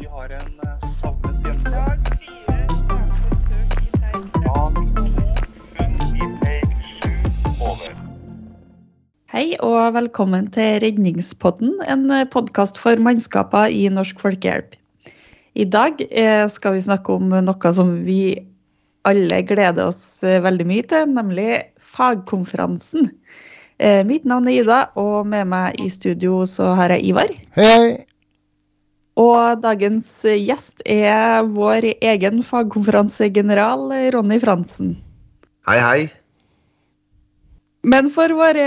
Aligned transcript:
Vi 0.00 0.06
har 0.06 0.30
en 0.32 0.60
eh, 0.64 0.84
savnet 1.02 1.42
jente. 1.44 1.80
Hei 9.28 9.44
og 9.60 9.92
velkommen 9.98 10.48
til 10.54 10.80
Redningspodden, 10.80 11.76
en 11.84 12.08
podkast 12.32 12.80
for 12.80 12.96
mannskaper 12.96 13.68
i 13.68 13.84
Norsk 13.92 14.24
Folkehjelp. 14.24 14.72
I 15.52 15.68
dag 15.68 16.00
eh, 16.08 16.48
skal 16.48 16.78
vi 16.78 16.86
snakke 16.88 17.20
om 17.20 17.28
noe 17.36 17.76
som 17.76 17.92
vi 18.08 18.40
alle 19.04 19.44
gleder 19.44 19.92
oss 19.92 20.24
eh, 20.24 20.40
veldig 20.40 20.70
mye 20.72 20.88
til, 20.88 21.12
nemlig 21.12 21.50
fagkonferansen. 21.76 23.12
Eh, 23.76 24.00
Mitt 24.08 24.24
navn 24.24 24.48
er 24.48 24.62
Ida, 24.64 24.84
og 24.96 25.28
med 25.28 25.52
meg 25.52 25.76
i 25.84 25.92
studio 25.92 26.46
så 26.48 26.72
har 26.80 26.96
jeg 26.96 27.12
Ivar. 27.12 27.36
Hei, 27.52 27.68
hei. 27.68 28.09
Og 29.18 29.60
dagens 29.62 30.06
gjest 30.28 30.84
er 30.86 31.42
vår 31.50 31.90
egen 31.98 32.44
fagkonferansegeneral 32.46 33.90
Ronny 34.14 34.38
Fransen. 34.42 34.94
Hei, 35.66 35.78
hei. 35.82 36.00
Men 37.80 38.10
for 38.12 38.28
våre 38.36 38.64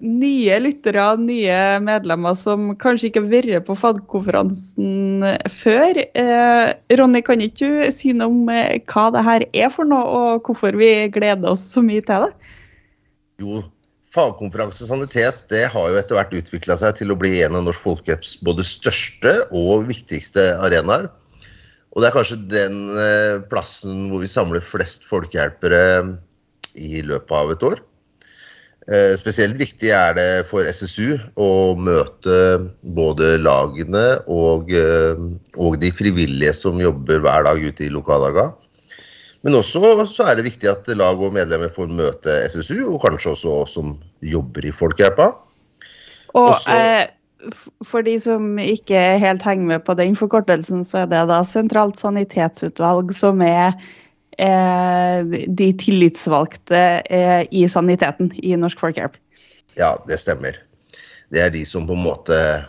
nye 0.00 0.56
lyttere, 0.64 1.02
nye 1.20 1.56
medlemmer 1.84 2.36
som 2.38 2.70
kanskje 2.80 3.10
ikke 3.10 3.20
har 3.20 3.32
vært 3.34 3.66
på 3.66 3.76
fagkonferansen 3.76 5.26
før, 5.52 6.00
eh, 6.00 6.72
Ronny, 6.96 7.20
kan 7.26 7.44
ikke 7.44 7.68
du 7.68 7.92
si 7.92 8.14
noe 8.16 8.32
om 8.32 8.48
eh, 8.48 8.80
hva 8.88 9.10
det 9.12 9.24
her 9.26 9.44
er 9.52 9.72
for 9.74 9.84
noe, 9.88 10.04
og 10.04 10.48
hvorfor 10.48 10.80
vi 10.80 11.10
gleder 11.12 11.52
oss 11.52 11.66
så 11.74 11.84
mye 11.84 12.00
til 12.08 12.24
det? 12.24 12.32
Jo, 13.44 13.60
fagkonferanse 14.14 14.86
sanitet 14.88 15.42
det 15.50 15.66
har 15.72 15.90
jo 15.90 15.98
etter 15.98 16.18
hvert 16.18 16.34
utvikla 16.38 16.78
seg 16.80 17.00
til 17.00 17.12
å 17.12 17.18
bli 17.18 17.36
en 17.42 17.58
av 17.58 17.66
Norsk 17.66 17.82
Folkehjelps 17.84 18.36
både 18.46 18.66
største 18.66 19.34
og 19.50 19.88
viktigste 19.90 20.52
arenaer. 20.64 21.10
Og 21.94 22.02
det 22.02 22.08
er 22.08 22.16
kanskje 22.16 22.40
den 22.50 22.78
eh, 22.98 23.40
plassen 23.50 24.08
hvor 24.10 24.24
vi 24.24 24.30
samler 24.30 24.64
flest 24.64 25.06
folkehjelpere 25.06 25.82
i 26.74 27.02
løpet 27.06 27.36
av 27.38 27.52
et 27.54 27.66
år. 27.66 27.82
Eh, 28.90 29.14
Spesielt 29.16 29.56
viktig 29.60 29.92
er 29.94 30.16
det 30.18 30.28
for 30.50 30.66
SSU 30.66 31.14
å 31.40 31.50
møte 31.78 32.34
både 32.96 33.36
lagene 33.40 34.04
og, 34.26 34.74
eh, 34.74 35.22
og 35.54 35.78
de 35.80 35.92
frivillige 35.94 36.56
som 36.58 36.82
jobber 36.82 37.22
hver 37.24 37.46
dag 37.46 37.62
ute 37.62 37.86
i 37.86 37.94
lokallaga. 37.94 38.50
Men 39.44 39.58
også 39.58 40.06
så 40.08 40.24
er 40.24 40.38
det 40.38 40.46
viktig 40.46 40.70
at 40.70 40.86
lag 40.96 41.20
og 41.20 41.34
medlemmer 41.36 41.72
får 41.72 41.92
møte 41.92 42.36
SSU, 42.48 42.94
og 42.94 43.02
kanskje 43.02 43.34
også 43.34 43.56
oss 43.64 43.74
som 43.76 43.98
jobber 44.24 44.64
i 44.64 44.72
Folkehjelpa. 44.72 45.34
Og 46.34 46.48
Også- 46.48 46.72
eh, 46.72 47.06
for 47.84 48.02
de 48.02 48.18
som 48.18 48.58
ikke 48.58 49.18
helt 49.20 49.42
henger 49.42 49.66
med 49.66 49.84
på 49.84 49.94
den 49.94 50.16
forkortelsen, 50.16 50.84
så 50.84 51.04
er 51.04 51.06
det 51.06 51.28
da 51.28 51.42
Sentralt 51.44 52.00
sanitetsutvalg 52.00 53.12
som 53.12 53.42
er 53.42 53.74
eh, 54.38 55.22
de 55.46 55.72
tillitsvalgte 55.72 57.02
eh, 57.10 57.44
i 57.52 57.68
saniteten 57.68 58.32
i 58.42 58.56
Norsk 58.56 58.80
Folkehjelp. 58.80 59.20
Ja, 59.76 59.94
det 60.08 60.20
stemmer. 60.20 60.56
Det 61.30 61.42
er 61.42 61.50
de 61.50 61.64
som 61.64 61.86
på 61.86 61.92
en 61.92 62.04
måte 62.04 62.64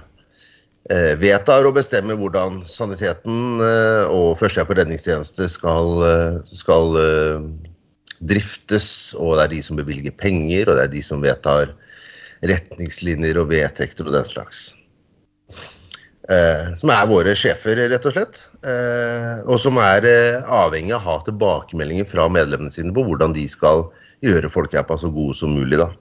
vedtar 1.18 1.66
og 1.66 1.78
bestemmer 1.80 2.18
hvordan 2.20 2.60
saniteten 2.70 3.62
eh, 3.64 4.06
og 4.14 4.38
førstehjelp 4.38 4.70
og 4.70 4.80
redningstjeneste 4.80 5.48
skal, 5.50 5.88
eh, 6.06 6.36
skal 6.54 6.98
eh, 7.02 7.48
driftes. 8.22 8.90
Og 9.18 9.36
det 9.36 9.48
er 9.48 9.54
de 9.56 9.62
som 9.66 9.80
bevilger 9.82 10.14
penger, 10.14 10.70
og 10.70 10.78
det 10.78 10.86
er 10.86 10.94
de 10.94 11.02
som 11.06 11.26
vedtar 11.26 11.74
retningslinjer 12.46 13.40
og 13.42 13.50
vedtekter 13.50 14.06
og 14.06 14.14
den 14.14 14.30
slags. 14.30 14.68
Eh, 16.30 16.72
som 16.80 16.90
er 16.90 17.10
våre 17.10 17.36
sjefer, 17.38 17.78
rett 17.90 18.06
og 18.06 18.16
slett. 18.16 18.46
Eh, 18.66 19.44
og 19.46 19.60
som 19.62 19.78
er 19.82 20.08
eh, 20.10 20.54
avhengig 20.62 20.96
av 20.96 21.04
å 21.04 21.06
ha 21.06 21.20
tilbakemeldinger 21.28 22.08
fra 22.10 22.26
medlemmene 22.30 22.74
sine 22.74 22.94
på 22.96 23.04
hvordan 23.06 23.36
de 23.36 23.46
skal 23.50 23.88
gjøre 24.26 24.50
folkehjelpa 24.54 24.98
så 25.02 25.12
gode 25.14 25.38
som 25.38 25.54
mulig. 25.54 25.78
da. 25.82 25.92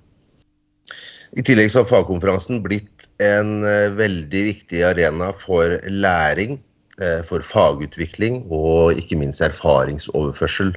I 1.35 1.43
tillegg 1.43 1.73
så 1.73 1.83
har 1.83 1.91
fagkonferansen 1.91 2.61
blitt 2.63 3.09
en 3.23 3.65
eh, 3.67 3.91
veldig 3.99 4.43
viktig 4.53 4.85
arena 4.87 5.33
for 5.41 5.81
læring, 5.91 6.61
eh, 7.03 7.23
for 7.27 7.43
fagutvikling 7.43 8.45
og 8.55 9.01
ikke 9.01 9.19
minst 9.19 9.43
erfaringsoverførsel. 9.43 10.71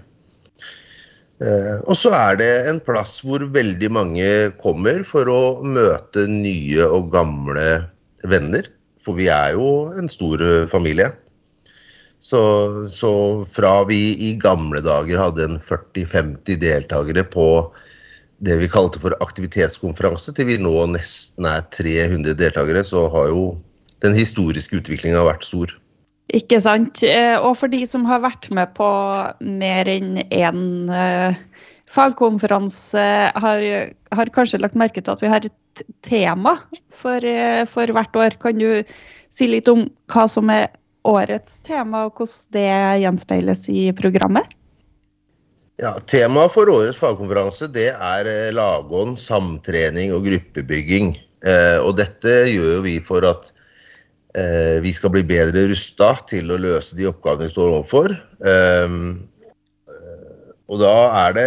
Eh, 1.45 1.75
Og 1.85 1.93
så 1.99 2.09
er 2.17 2.39
det 2.41 2.49
en 2.71 2.81
plass 2.81 3.19
hvor 3.21 3.45
veldig 3.53 3.91
mange 3.93 4.31
kommer 4.63 5.05
for 5.05 5.29
å 5.29 5.61
møte 5.61 6.25
nye 6.31 6.89
og 6.89 7.11
gamle 7.13 7.69
venner. 8.25 8.65
For 9.05 9.13
vi 9.15 9.29
er 9.29 9.53
jo 9.53 9.93
en 9.93 10.09
stor 10.09 10.41
familie. 10.73 11.13
Så, 12.17 12.41
så 12.89 13.45
fra 13.45 13.83
vi 13.85 14.17
i 14.25 14.33
gamle 14.41 14.81
dager 14.81 15.21
hadde 15.21 15.45
en 15.45 15.59
40-50 15.61 16.57
deltakere 16.65 17.21
på 17.29 17.45
det 18.43 18.57
vi 18.59 18.69
kalte 18.69 19.01
for 19.01 19.15
aktivitetskonferanse, 19.23 20.33
til 20.35 20.49
vi 20.49 20.59
nå 20.61 20.73
nesten 20.93 21.47
er 21.49 21.65
300 21.73 22.37
deltakere, 22.37 22.83
så 22.85 23.07
har 23.13 23.31
jo 23.31 23.43
den 24.05 24.17
historiske 24.17 24.77
utviklinga 24.77 25.23
vært 25.25 25.47
stor. 25.47 25.73
Ikke 26.35 26.59
sant? 26.59 27.01
Eh, 27.07 27.37
Og 27.39 27.55
for 27.57 27.71
de 27.71 27.85
som 27.87 28.05
har 28.05 28.21
vært 28.25 28.49
med 28.51 28.73
på 28.77 28.87
mer 29.41 29.87
enn 29.89 30.19
én 30.27 30.91
eh, 30.91 31.37
fagkonferanse, 31.89 33.05
har, 33.33 33.63
har 34.11 34.33
kanskje 34.35 34.59
lagt 34.61 34.75
merke 34.75 35.01
til 35.01 35.15
at 35.15 35.23
vi 35.23 35.31
har 35.31 35.47
et 35.47 35.85
tema 36.03 36.57
for, 36.91 37.23
eh, 37.23 37.63
for 37.65 37.87
hvert 37.95 38.19
år. 38.19 38.37
Kan 38.43 38.59
du 38.59 38.83
si 39.31 39.47
litt 39.47 39.71
om 39.71 39.87
hva 40.11 40.27
som 40.29 40.51
er 40.51 40.67
årets 41.07 41.61
tema, 41.63 42.05
og 42.05 42.19
hvordan 42.19 42.53
det 42.57 42.69
gjenspeiles 43.05 43.67
i 43.71 43.87
programmet? 43.95 44.56
Ja, 45.77 45.91
Temaet 46.09 46.55
for 46.55 46.69
årets 46.73 46.97
fagkonferanse 46.97 47.67
det 47.69 47.91
er 47.93 48.25
eh, 48.25 48.49
lagånd, 48.55 49.19
samtrening 49.21 50.09
og 50.15 50.25
gruppebygging. 50.25 51.11
Eh, 51.45 51.77
og 51.83 51.99
dette 51.99 52.33
gjør 52.49 52.79
jo 52.79 52.85
vi 52.85 52.95
for 53.05 53.27
at 53.29 53.51
eh, 54.33 54.79
vi 54.81 54.89
skal 54.95 55.11
bli 55.13 55.21
bedre 55.29 55.67
rusta 55.69 56.15
til 56.31 56.49
å 56.49 56.57
løse 56.57 56.97
de 56.97 57.05
oppgavene 57.11 57.45
vi 57.45 57.53
står 57.53 57.75
overfor. 57.75 58.15
Eh, 58.41 58.95
eh, 59.93 60.47
og 60.65 60.81
da 60.81 60.95
er 61.27 61.37
det 61.37 61.45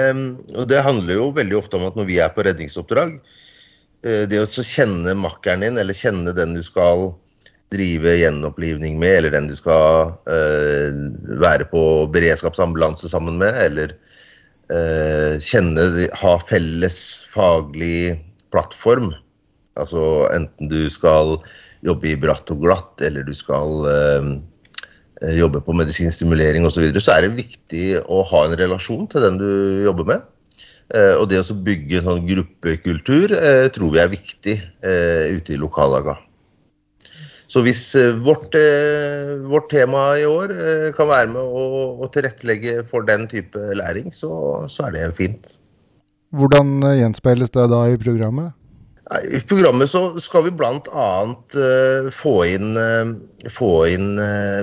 Og 0.55 0.69
det 0.71 0.79
handler 0.87 1.19
jo 1.19 1.33
veldig 1.35 1.57
ofte 1.59 1.81
om 1.81 1.89
at 1.89 1.99
når 1.99 2.07
vi 2.12 2.21
er 2.23 2.31
på 2.31 2.45
redningsoppdrag, 2.47 3.17
eh, 4.07 4.29
det 4.31 4.45
å 4.45 4.47
kjenne 4.47 5.17
makkeren 5.19 5.67
din, 5.67 5.81
eller 5.83 5.99
kjenne 6.05 6.37
den 6.39 6.55
du 6.55 6.62
skal 6.62 7.17
drive 7.75 8.15
gjenopplivning 8.15 8.95
med, 9.03 9.17
eller 9.19 9.35
den 9.35 9.51
du 9.51 9.57
skal 9.59 10.15
eh, 10.31 10.95
være 11.43 11.67
på 11.75 11.83
beredskapsambulanse 12.15 13.11
sammen 13.11 13.43
med, 13.43 13.59
eller 13.59 13.97
kjenne, 15.42 15.86
ha 16.20 16.34
felles 16.47 17.00
faglig 17.32 18.14
plattform. 18.54 19.10
Altså 19.81 20.28
enten 20.34 20.70
du 20.70 20.84
skal 20.92 21.38
jobbe 21.86 22.10
i 22.10 22.19
bratt 22.20 22.50
og 22.53 22.64
glatt, 22.64 23.00
eller 23.04 23.25
du 23.25 23.32
skal 23.36 23.86
eh, 23.88 24.28
eh, 25.22 25.36
jobbe 25.38 25.62
på 25.64 25.76
medisinsk 25.76 26.19
stimulering 26.19 26.66
osv., 26.66 26.76
så, 26.76 26.84
videre, 26.84 27.04
så 27.04 27.16
er 27.16 27.26
det 27.26 27.38
viktig 27.38 27.86
å 28.04 28.22
ha 28.32 28.44
en 28.47 28.58
relasjon 28.60 29.08
til 29.10 29.25
den 29.25 29.41
du 29.41 29.50
jobber 29.86 30.08
med. 30.12 30.26
Eh, 30.91 31.14
og 31.16 31.28
det 31.31 31.41
å 31.41 31.60
bygge 31.69 32.00
en 32.00 32.08
sånn 32.08 32.26
gruppekultur 32.26 33.37
eh, 33.37 33.69
tror 33.72 33.94
vi 33.94 34.02
er 34.02 34.12
viktig 34.12 34.56
eh, 34.58 35.38
ute 35.38 35.54
i 35.54 35.60
lokallaga. 35.60 36.19
Så 37.50 37.65
hvis 37.66 37.83
eh, 37.99 38.15
vårt, 38.22 38.55
eh, 38.55 39.33
vårt 39.50 39.71
tema 39.72 40.05
i 40.21 40.27
år 40.28 40.53
eh, 40.55 40.91
kan 40.94 41.09
være 41.11 41.33
med 41.33 41.43
å, 41.43 41.65
å 41.99 42.09
tilrettelegge 42.15 42.84
for 42.93 43.06
den 43.09 43.27
type 43.31 43.59
læring, 43.75 44.12
så, 44.15 44.31
så 44.71 44.87
er 44.87 44.94
det 44.94 45.09
fint. 45.19 45.56
Hvordan 46.38 46.78
gjenspeiles 46.94 47.50
det 47.56 47.66
da 47.72 47.83
i 47.91 47.99
programmet? 47.99 48.55
I 49.27 49.41
programmet 49.50 49.91
så 49.91 50.05
skal 50.22 50.44
vi 50.47 50.53
bl.a. 50.55 51.06
Få 52.15 52.34
inn, 52.47 52.77
få 53.50 53.71
inn 53.91 54.12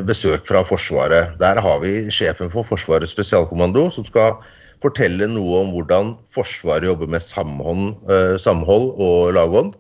besøk 0.08 0.48
fra 0.48 0.62
Forsvaret. 0.64 1.34
Der 1.42 1.60
har 1.60 1.82
vi 1.84 2.06
sjefen 2.16 2.48
for 2.54 2.64
Forsvarets 2.70 3.12
spesialkommando, 3.12 3.90
som 3.92 4.08
skal 4.08 4.38
fortelle 4.80 5.28
noe 5.28 5.66
om 5.66 5.74
hvordan 5.76 6.14
Forsvaret 6.32 6.88
jobber 6.88 7.12
med 7.12 7.28
samhold, 7.28 7.92
samhold 8.40 8.94
og 8.96 9.36
lagånd. 9.36 9.76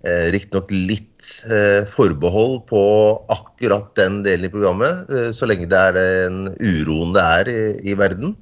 Eh, 0.00 0.30
Riktignok 0.32 0.70
litt 0.72 1.28
eh, 1.52 1.84
forbehold 1.84 2.62
på 2.70 2.82
akkurat 3.28 3.90
den 3.98 4.22
delen 4.24 4.48
i 4.48 4.52
programmet, 4.52 5.10
eh, 5.12 5.28
så 5.36 5.44
lenge 5.44 5.68
det 5.68 5.76
er 5.76 5.96
den 5.98 6.46
uroen 6.56 7.12
det 7.12 7.24
er 7.40 7.50
i, 7.52 7.64
i 7.92 7.96
verden. 8.00 8.32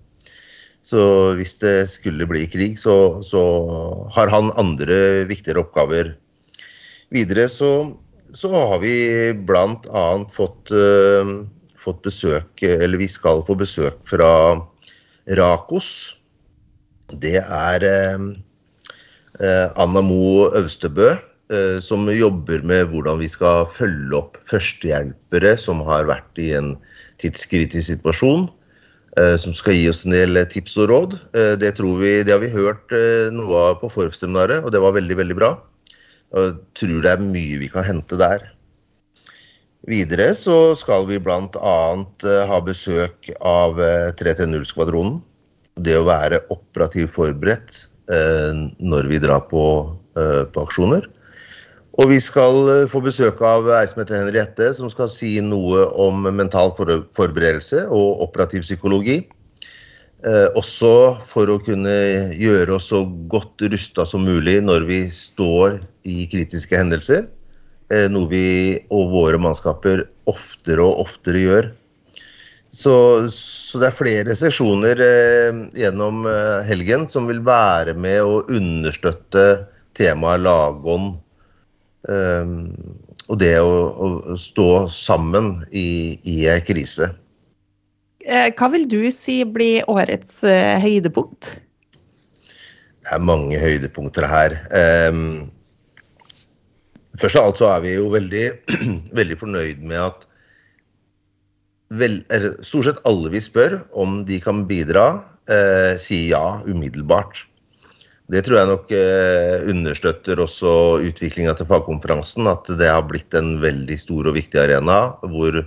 Så 0.87 1.35
hvis 1.35 1.57
det 1.59 1.89
skulle 1.91 2.29
bli 2.31 2.45
krig, 2.47 2.79
så, 2.79 3.19
så 3.27 3.43
har 4.15 4.31
han 4.31 4.55
andre 4.55 5.27
viktigere 5.27 5.65
oppgaver. 5.65 6.13
Videre 7.11 7.49
så, 7.51 7.73
så 8.31 8.53
har 8.55 8.79
vi 8.85 8.95
bl.a. 9.35 10.07
Fått, 10.39 10.71
eh, 10.71 11.33
fått 11.79 12.05
besøk 12.05 12.63
Eller 12.69 13.01
vi 13.01 13.09
skal 13.11 13.43
få 13.49 13.59
besøk 13.59 13.99
fra 14.07 14.31
Rakos. 15.35 15.91
Det 17.19 17.41
er 17.43 17.89
eh, 17.89 18.29
eh, 19.43 19.67
Anna 19.75 20.07
Mo 20.07 20.47
Øvstebø 20.55 21.17
som 21.81 22.05
jobber 22.13 22.61
med 22.69 22.91
hvordan 22.93 23.21
vi 23.23 23.29
skal 23.33 23.65
følge 23.73 24.17
opp 24.19 24.37
førstehjelpere 24.51 25.55
som 25.57 25.81
har 25.87 26.05
vært 26.11 26.37
i 26.43 26.51
en 26.59 26.75
tidskritisk 27.23 27.89
situasjon. 27.89 28.49
eh, 29.17 29.37
Som 29.37 29.55
skal 29.55 29.75
gi 29.75 29.89
oss 29.89 30.05
en 30.05 30.13
del 30.13 30.37
tips 30.47 30.77
og 30.77 30.89
råd. 30.91 31.17
Eh, 31.35 31.57
Det, 31.57 31.73
vi, 31.81 32.23
det 32.23 32.33
har 32.33 32.41
vi 32.41 32.53
hørt 32.53 32.93
eh, 32.93 33.31
noe 33.33 33.57
av 33.71 33.81
på 33.81 33.91
forseminaret, 33.91 34.65
og 34.65 34.73
det 34.73 34.81
var 34.81 34.93
veldig, 34.93 35.17
veldig 35.17 35.37
bra. 35.37 35.51
Jeg 36.35 36.59
tror 36.77 37.03
det 37.03 37.11
er 37.11 37.25
mye 37.25 37.59
vi 37.59 37.69
kan 37.73 37.85
hente 37.85 38.17
der. 38.21 38.51
Videre 39.89 40.35
så 40.37 40.75
skal 40.77 41.07
vi 41.09 41.19
bl.a. 41.19 41.47
ha 42.51 42.61
besøk 42.61 43.31
av 43.41 43.81
eh, 43.81 44.11
330-skvadronen. 44.21 45.23
Det 45.79 45.95
å 45.97 46.05
være 46.05 46.43
operativt 46.51 47.15
forberedt 47.15 47.87
eh, 48.11 48.67
når 48.83 49.09
vi 49.09 49.21
drar 49.23 49.47
på, 49.49 49.63
eh, 50.19 50.45
på 50.51 50.67
aksjoner. 50.67 51.07
Og 51.99 52.13
vi 52.13 52.21
skal 52.23 52.61
eh, 52.71 52.85
få 52.91 53.03
besøk 53.03 53.41
av 53.43 53.67
ei 53.75 53.87
som 53.91 54.03
heter 54.03 54.21
Henriette, 54.21 54.71
som 54.77 54.91
skal 54.93 55.11
si 55.11 55.33
noe 55.43 55.89
om 55.99 56.29
mental 56.31 56.71
forberedelse 56.79 57.89
og 57.91 58.23
operativ 58.29 58.63
psykologi. 58.67 59.25
Eh, 60.27 60.49
også 60.59 60.93
for 61.31 61.47
å 61.47 61.61
kunne 61.63 61.93
gjøre 62.35 62.75
oss 62.75 62.89
så 62.91 63.05
godt 63.31 63.63
rusta 63.71 64.07
som 64.07 64.25
mulig 64.27 64.57
når 64.67 64.87
vi 64.89 65.01
står 65.15 65.79
i 66.11 66.25
kritiske 66.31 66.75
hendelser. 66.75 67.29
Eh, 67.95 68.09
noe 68.11 68.27
vi 68.31 68.47
og 68.95 69.13
våre 69.15 69.39
mannskaper 69.39 70.03
oftere 70.31 70.83
og 70.83 71.05
oftere 71.07 71.45
gjør. 71.45 71.71
Så, 72.75 72.95
så 73.33 73.79
det 73.81 73.93
er 73.93 74.01
flere 74.01 74.35
sesjoner 74.37 75.03
eh, 75.03 75.63
gjennom 75.79 76.27
helgen 76.67 77.07
som 77.11 77.31
vil 77.31 77.41
være 77.47 77.95
med 77.95 78.23
å 78.27 78.43
understøtte 78.51 79.49
temaet 79.99 80.43
lagånd. 80.47 81.15
Eh, 82.07 82.53
og 83.29 83.41
det 83.43 83.55
å, 83.61 83.73
å 83.93 84.37
stå 84.41 84.87
sammen 84.93 85.59
i, 85.71 86.19
i 86.25 86.45
en 86.49 86.63
krise. 86.65 87.11
Eh, 88.25 88.51
Hva 88.57 88.71
vil 88.73 88.87
du 88.91 89.01
si 89.15 89.41
blir 89.45 89.89
årets 89.91 90.41
eh, 90.47 90.77
høydepunkt? 90.83 91.57
Det 93.09 93.15
er 93.17 93.25
mange 93.25 93.57
høydepunkter 93.61 94.27
her. 94.29 94.57
Ehm, 94.77 95.49
først 97.17 97.41
av 97.41 97.49
alt 97.49 97.61
så 97.61 97.71
er 97.73 97.85
vi 97.87 97.95
jo 97.97 98.09
veldig, 98.13 98.47
veldig 99.19 99.39
fornøyd 99.41 99.85
med 99.89 100.03
at 100.11 100.27
vel, 101.97 102.21
stort 102.61 102.91
sett 102.91 103.05
alle 103.09 103.33
vi 103.33 103.41
spør 103.41 103.79
om 103.97 104.23
de 104.29 104.37
kan 104.45 104.67
bidra, 104.69 105.07
eh, 105.49 105.95
sier 106.01 106.35
ja 106.35 106.45
umiddelbart. 106.69 107.47
Det 108.29 108.43
tror 108.45 108.59
jeg 108.59 108.69
nok 108.69 108.91
eh, 108.93 109.63
understøtter 109.73 110.41
også 110.43 110.71
utviklinga 111.07 111.55
til 111.57 111.69
fagkonferansen. 111.71 112.49
At 112.51 112.69
det 112.77 112.91
har 112.93 113.07
blitt 113.09 113.33
en 113.39 113.57
veldig 113.63 113.97
stor 114.01 114.29
og 114.29 114.37
viktig 114.37 114.61
arena 114.61 114.99
hvor 115.25 115.63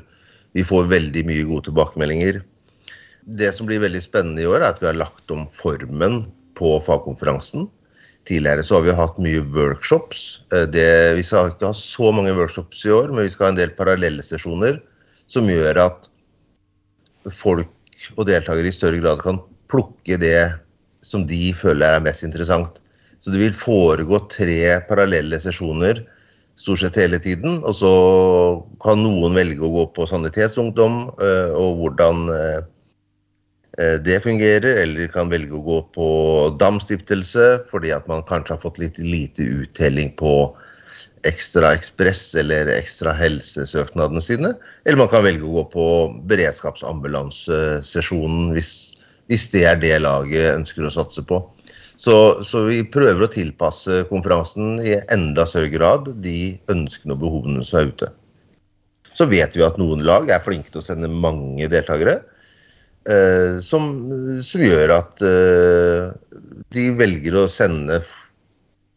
vi 0.53 0.65
får 0.67 0.91
veldig 0.91 1.23
mye 1.25 1.47
gode 1.49 1.69
tilbakemeldinger. 1.71 2.41
Det 3.25 3.49
som 3.55 3.65
blir 3.69 3.81
veldig 3.81 4.01
spennende 4.03 4.43
i 4.43 4.49
år, 4.49 4.61
er 4.61 4.69
at 4.75 4.81
vi 4.81 4.89
har 4.91 4.99
lagt 4.99 5.33
om 5.33 5.47
formen 5.49 6.23
på 6.57 6.77
fagkonferansen. 6.85 7.65
Tidligere 8.29 8.61
så 8.65 8.77
har 8.77 8.85
vi 8.85 8.97
hatt 8.99 9.21
mye 9.25 9.41
workshops. 9.57 10.43
Eh, 10.53 10.67
Det, 10.69 10.87
vi 11.17 11.25
skal 11.25 11.55
ikke 11.55 11.71
ha 11.71 11.77
så 11.77 12.13
mange 12.13 12.37
workshops 12.37 12.85
i 12.85 12.93
år, 12.93 13.09
men 13.09 13.25
vi 13.25 13.33
skal 13.33 13.49
ha 13.49 13.55
en 13.55 13.61
del 13.63 13.73
parallelle 13.73 14.25
sesjoner 14.25 14.77
som 15.31 15.49
gjør 15.49 15.81
at 15.87 16.11
folk 17.33 17.71
og 18.17 18.27
deltakere 18.29 18.69
i 18.69 18.75
større 18.75 19.01
grad 19.01 19.21
kan 19.25 19.41
plukke 19.71 20.17
det 20.21 20.51
som 21.01 21.25
de 21.27 21.49
føler 21.57 21.97
er 21.97 22.05
mest 22.05 22.25
interessant. 22.25 22.79
Så 23.21 23.33
det 23.33 23.41
vil 23.41 23.57
foregå 23.57 24.21
tre 24.31 24.79
parallelle 24.87 25.37
sesjoner 25.41 26.01
stort 26.61 26.81
sett 26.81 26.97
hele 26.99 27.19
tiden. 27.21 27.61
Og 27.65 27.75
så 27.77 27.91
kan 28.83 29.03
noen 29.03 29.35
velge 29.37 29.63
å 29.65 29.73
gå 29.75 29.85
på 29.95 30.07
sanitetsungdom 30.09 30.95
eh, 31.21 31.51
og 31.57 31.69
hvordan 31.81 32.17
eh, 32.35 32.59
eh, 33.81 33.97
det 34.05 34.17
fungerer, 34.25 34.73
eller 34.83 35.13
kan 35.13 35.31
velge 35.33 35.53
å 35.57 35.65
gå 35.65 35.79
på 35.95 36.07
Dam-stiftelse 36.61 37.45
fordi 37.71 37.89
at 37.95 38.05
man 38.11 38.27
kanskje 38.29 38.53
har 38.55 38.63
fått 38.63 38.81
litt 38.81 38.97
lite 39.01 39.41
uttelling 39.61 40.09
på 40.19 40.33
Ekstra 41.29 41.67
Ekspress 41.77 42.23
eller 42.41 42.63
Ekstra 42.73 43.11
helsesøknadene 43.13 44.21
sine. 44.25 44.49
Eller 44.85 45.01
man 45.03 45.11
kan 45.11 45.25
velge 45.25 45.45
å 45.45 45.55
gå 45.59 45.63
på 45.75 45.85
beredskapsambulansesesjonen 46.29 48.45
hvis, 48.57 48.71
hvis 49.31 49.47
det 49.53 49.63
er 49.69 49.77
det 49.79 49.95
laget 50.03 50.57
ønsker 50.57 50.85
å 50.85 50.91
satse 50.91 51.23
på. 51.23 51.39
Så, 52.01 52.13
så 52.43 52.65
vi 52.65 52.81
prøver 52.83 53.23
å 53.23 53.29
tilpasse 53.31 54.01
konferansen 54.09 54.79
i 54.83 54.97
enda 55.13 55.45
større 55.47 55.69
grad 55.71 56.09
de 56.23 56.57
ønskene 56.73 57.15
og 57.15 57.21
behovene 57.21 57.63
som 57.63 57.79
er 57.79 57.91
ute. 57.93 58.09
Så 59.15 59.27
vet 59.29 59.55
vi 59.55 59.63
at 59.63 59.77
noen 59.79 60.03
lag 60.07 60.27
er 60.31 60.43
flinke 60.43 60.71
til 60.73 60.81
å 60.81 60.85
sende 60.85 61.11
mange 61.11 61.69
deltakere. 61.71 62.19
eh, 63.09 63.59
som, 63.61 63.87
som 64.45 64.63
gjør 64.65 64.93
at 64.97 65.23
eh, 65.25 66.11
de 66.73 66.89
velger 66.97 67.37
å 67.37 67.47
sende 67.49 68.01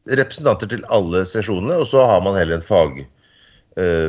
representanter 0.04 0.68
til 0.74 0.84
alle 0.92 1.24
sesjonene, 1.28 1.80
og 1.80 1.88
så 1.88 2.04
har 2.04 2.24
man 2.24 2.36
heller 2.36 2.58
en 2.58 2.66
fag, 2.66 3.04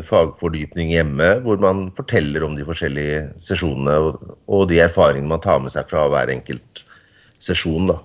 fagfordypning 0.06 0.92
hjemme 0.94 1.30
hvor 1.46 1.58
man 1.58 1.88
forteller 1.98 2.44
om 2.46 2.54
de 2.58 2.66
forskjellige 2.68 3.22
sesjonene 3.42 3.96
og, 4.46 4.68
de 4.70 4.78
erfaringene 4.84 5.32
man 5.32 5.42
tar 5.42 5.62
med 5.64 5.74
seg 5.74 5.90
fra 5.90 6.06
hver 6.12 6.30
enkelt 6.34 6.84
sesjon. 7.42 7.88
da. 7.90 8.00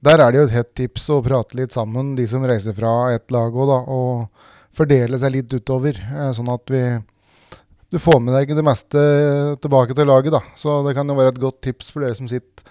Der 0.00 0.22
er 0.22 0.32
det 0.32 0.40
jo 0.40 0.46
et 0.48 0.54
hett 0.54 0.70
tips 0.78 1.08
å 1.12 1.20
prate 1.24 1.58
litt 1.58 1.74
sammen, 1.76 2.14
de 2.16 2.24
som 2.30 2.44
reiser 2.46 2.76
fra 2.76 3.12
ett 3.12 3.28
lag 3.34 3.52
òg, 3.52 3.66
da. 3.68 3.80
Og 3.92 4.76
fordele 4.76 5.18
seg 5.20 5.34
litt 5.34 5.52
utover. 5.52 5.98
eh, 5.98 6.30
Sånn 6.36 6.48
at 6.52 6.70
vi 6.70 7.02
Du 7.90 7.98
får 7.98 8.20
med 8.22 8.34
deg 8.38 8.54
det 8.54 8.62
meste 8.62 9.00
tilbake 9.60 9.96
til 9.98 10.06
laget, 10.06 10.30
da. 10.30 10.40
Så 10.54 10.86
det 10.86 10.94
kan 10.94 11.08
jo 11.08 11.16
være 11.18 11.34
et 11.34 11.40
godt 11.42 11.60
tips 11.60 11.90
for 11.90 12.00
dere 12.00 12.14
som 12.14 12.28
sitter 12.30 12.62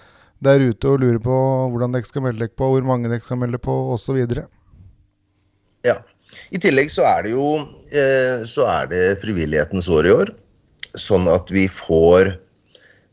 der 0.42 0.64
ute 0.64 0.88
og 0.88 1.02
lurer 1.02 1.20
på 1.20 1.36
hvordan 1.70 1.92
dere 1.92 2.08
skal 2.08 2.24
melde 2.24 2.40
dere 2.40 2.56
på, 2.56 2.70
hvor 2.72 2.86
mange 2.88 3.10
dere 3.12 3.20
skal 3.20 3.36
melde 3.36 3.60
på, 3.60 3.74
osv. 3.92 4.16
Ja. 5.84 5.98
I 6.50 6.62
tillegg 6.62 6.92
så 6.94 7.06
er 7.10 7.26
det 7.26 7.34
jo 7.36 7.48
eh, 7.94 8.46
så 8.50 8.68
er 8.70 8.92
det 8.92 9.04
frivillighetens 9.24 9.90
år 9.92 10.10
i 10.10 10.14
år. 10.14 10.32
Sånn 10.98 11.28
at 11.30 11.52
vi 11.54 11.68
får 11.70 12.34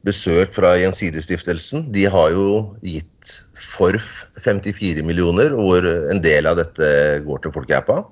besøk 0.06 0.54
fra 0.54 0.72
Gjensidigestiftelsen. 0.78 1.88
De 1.92 2.06
har 2.10 2.30
jo 2.32 2.76
gitt 2.86 3.32
Forf 3.56 4.24
54 4.44 5.02
millioner, 5.04 5.54
hvor 5.56 5.84
en 5.84 6.20
del 6.22 6.46
av 6.48 6.58
dette 6.60 6.88
går 7.26 7.42
til 7.42 7.54
folkeappa. 7.54 8.02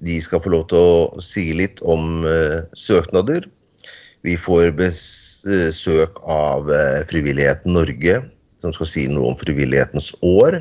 De 0.00 0.16
skal 0.24 0.40
få 0.40 0.54
lov 0.54 0.68
til 0.70 0.80
å 0.80 1.22
si 1.22 1.50
litt 1.58 1.82
om 1.84 2.24
eh, 2.24 2.62
søknader. 2.78 3.44
Vi 4.24 4.36
får 4.40 4.72
besøk 4.78 6.20
av 6.24 6.70
eh, 6.72 7.02
Frivilligheten 7.10 7.76
Norge, 7.76 8.20
som 8.64 8.72
skal 8.76 8.88
si 8.88 9.06
noe 9.12 9.32
om 9.32 9.38
frivillighetens 9.40 10.12
år. 10.24 10.60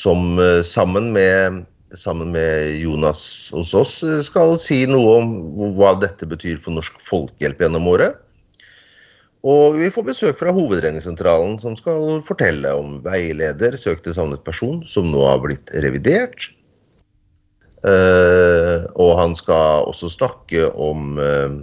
Som 0.00 0.40
eh, 0.40 0.62
sammen 0.66 1.12
med, 1.16 1.64
sammen 1.98 2.32
med 2.34 2.78
Jonas 2.80 3.22
hos 3.54 3.74
oss 3.76 4.00
eh, 4.06 4.20
skal 4.26 4.56
si 4.62 4.82
noe 4.88 5.18
om 5.20 5.32
hva 5.76 5.94
dette 6.00 6.28
betyr 6.28 6.62
for 6.64 6.76
Norsk 6.76 7.00
Folkehjelp 7.08 7.64
gjennom 7.66 7.88
året. 7.92 8.18
Og 9.40 9.78
vi 9.80 9.88
får 9.92 10.04
besøk 10.04 10.40
fra 10.40 10.52
Hovedredningssentralen, 10.52 11.56
som 11.62 11.76
skal 11.78 12.20
fortelle 12.28 12.72
om 12.76 12.98
veileder 13.04 13.76
søk 13.80 14.02
til 14.04 14.16
savnet 14.16 14.42
person, 14.44 14.82
som 14.84 15.08
nå 15.08 15.22
har 15.24 15.40
blitt 15.40 15.72
revidert. 15.80 16.50
Uh, 17.80 18.84
og 19.00 19.14
han 19.16 19.32
skal 19.38 19.86
også 19.88 20.10
snakke 20.12 20.66
om 20.76 21.16
uh, 21.16 21.54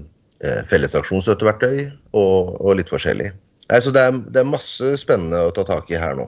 eh, 0.42 0.64
felles 0.66 0.96
aksjonsstøtteverktøy 0.98 1.92
og, 2.18 2.56
og 2.58 2.80
litt 2.80 2.90
forskjellig. 2.90 3.30
Nei, 3.68 3.80
så 3.84 3.94
det 3.94 4.02
er, 4.02 4.18
det 4.34 4.42
er 4.42 4.50
masse 4.50 4.96
spennende 4.98 5.44
å 5.46 5.54
ta 5.54 5.68
tak 5.68 5.92
i 5.94 6.00
her 6.02 6.18
nå. 6.18 6.26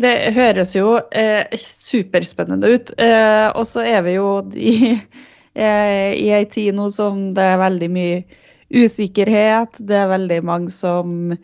Det 0.00 0.12
høres 0.36 0.74
jo 0.76 0.98
eh, 1.12 1.44
superspennende 1.60 2.74
ut. 2.74 2.92
Eh, 3.00 3.48
og 3.52 3.66
så 3.68 3.84
er 3.84 4.04
vi 4.06 4.16
jo 4.16 4.38
i, 4.56 4.94
eh, 5.66 6.12
i 6.16 6.30
ei 6.36 6.44
tid 6.50 6.76
nå 6.78 6.88
som 6.94 7.28
det 7.36 7.48
er 7.54 7.60
veldig 7.60 7.90
mye 7.92 8.20
usikkerhet. 8.70 9.82
Det 9.82 9.98
er 9.98 10.12
veldig 10.14 10.40
mange 10.46 10.72
som 10.72 11.34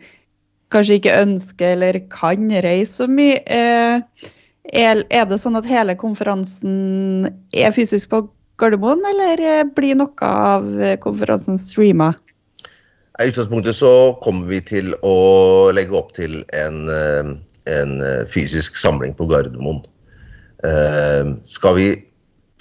kanskje 0.73 0.97
ikke 0.99 1.19
ønsker 1.21 1.75
eller 1.75 2.01
kan 2.11 2.49
reise 2.65 3.03
så 3.03 3.07
mye. 3.11 3.39
Eh, 3.45 4.31
er, 4.67 5.03
det 5.07 5.39
sånn 5.39 5.55
at 5.59 5.67
hele 5.67 5.95
konferansen 5.99 7.29
er 7.55 7.71
fysisk 7.75 8.11
på 8.11 8.25
Gardermoen, 8.59 9.03
eller 9.05 9.43
eh, 9.43 9.63
blir 9.77 9.95
noe 9.99 10.27
av 10.27 10.65
eh, 10.81 10.97
konferansen 10.99 11.59
streama? 11.61 12.13
I 13.17 13.29
utgangspunktet 13.31 13.77
så 13.77 13.91
kommer 14.21 14.49
vi 14.49 14.61
til 14.65 14.91
å 15.05 15.71
legge 15.73 15.95
opp 15.97 16.11
til 16.17 16.41
en, 16.53 16.83
eh, 16.89 17.31
en 17.67 18.01
eh, 18.01 18.25
fysisk 18.31 18.77
samling 18.79 19.15
på 19.17 19.27
Gardermoen. 19.29 19.81
Eh, 20.65 21.33
skal 21.49 21.77
vi 21.77 21.87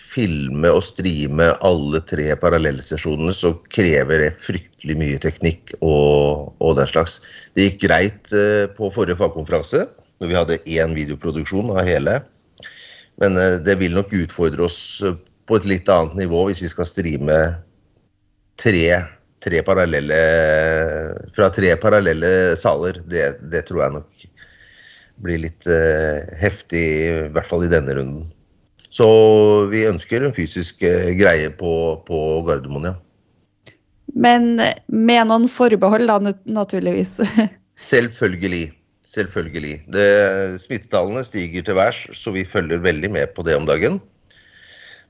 filme 0.06 0.70
og 0.72 0.84
streame 0.86 1.50
alle 1.66 2.00
tre 2.08 2.30
parallellsesjonene, 2.40 3.34
så 3.36 3.52
krever 3.72 4.22
det 4.22 4.30
fryktelig 4.44 4.96
mye 4.96 5.20
teknikk 5.20 5.74
og, 5.80 6.54
og 6.64 6.78
den 6.78 6.88
slags. 6.88 7.18
Det 7.56 7.70
gikk 7.70 7.82
greit 7.86 8.32
eh, 8.36 8.64
på 8.76 8.90
forrige 8.94 9.18
fagkonferanse, 9.20 9.84
når 10.20 10.32
vi 10.32 10.38
hadde 10.38 10.62
én 10.78 10.96
videoproduksjon 10.96 11.74
av 11.74 11.84
hele. 11.88 12.20
Men 13.20 13.36
det 13.64 13.78
vil 13.80 13.94
nok 13.96 14.10
utfordre 14.12 14.66
oss 14.66 14.78
på 15.48 15.56
et 15.56 15.68
litt 15.68 15.88
annet 15.88 16.18
nivå 16.18 16.42
hvis 16.50 16.60
vi 16.60 16.68
skal 16.68 16.88
streame 16.88 17.36
tre, 18.60 18.82
tre 19.40 19.62
parallelle 19.64 20.18
fra 21.36 21.48
tre 21.54 21.70
parallelle 21.80 22.30
saler. 22.60 23.00
Det, 23.08 23.30
det 23.52 23.64
tror 23.68 23.82
jeg 23.86 23.94
nok 23.94 24.26
blir 25.24 25.42
litt 25.44 25.66
eh, 25.70 26.22
heftig, 26.40 26.84
i 27.06 27.28
hvert 27.34 27.48
fall 27.48 27.66
i 27.66 27.72
denne 27.72 27.96
runden. 27.96 28.26
Så 28.92 29.06
vi 29.72 29.86
ønsker 29.88 30.24
en 30.24 30.34
fysisk 30.36 30.82
eh, 30.86 31.12
greie 31.18 31.50
på, 31.52 31.72
på 32.08 32.22
Gardermoen, 32.48 32.92
ja. 32.92 32.96
Men 34.16 34.54
med 34.56 35.28
noen 35.28 35.46
forbehold, 35.50 36.08
da, 36.08 36.34
naturligvis. 36.48 37.18
Selvfølgelig. 37.90 38.70
Selvfølgelig. 39.16 39.78
Det, 39.92 40.06
smittetallene 40.62 41.24
stiger 41.24 41.64
til 41.66 41.76
værs, 41.78 42.06
så 42.16 42.32
vi 42.32 42.44
følger 42.48 42.84
veldig 42.84 43.10
med 43.12 43.32
på 43.36 43.44
det 43.46 43.56
om 43.58 43.68
dagen. 43.68 44.00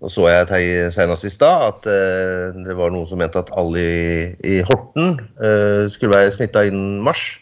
Nå 0.03 0.11
så 0.13 0.27
jeg 0.29 0.91
senest 0.93 1.25
i 1.25 1.33
stad 1.33 1.63
at 1.71 1.87
eh, 1.89 2.57
det 2.67 2.75
var 2.77 2.93
noen 2.93 3.09
som 3.09 3.21
mente 3.21 3.41
at 3.41 3.53
alle 3.57 3.81
i, 3.81 4.27
i 4.45 4.59
Horten 4.69 5.17
eh, 5.41 5.87
skulle 5.93 6.13
være 6.13 6.35
smitta 6.35 6.67
innen 6.69 6.99
mars. 7.05 7.39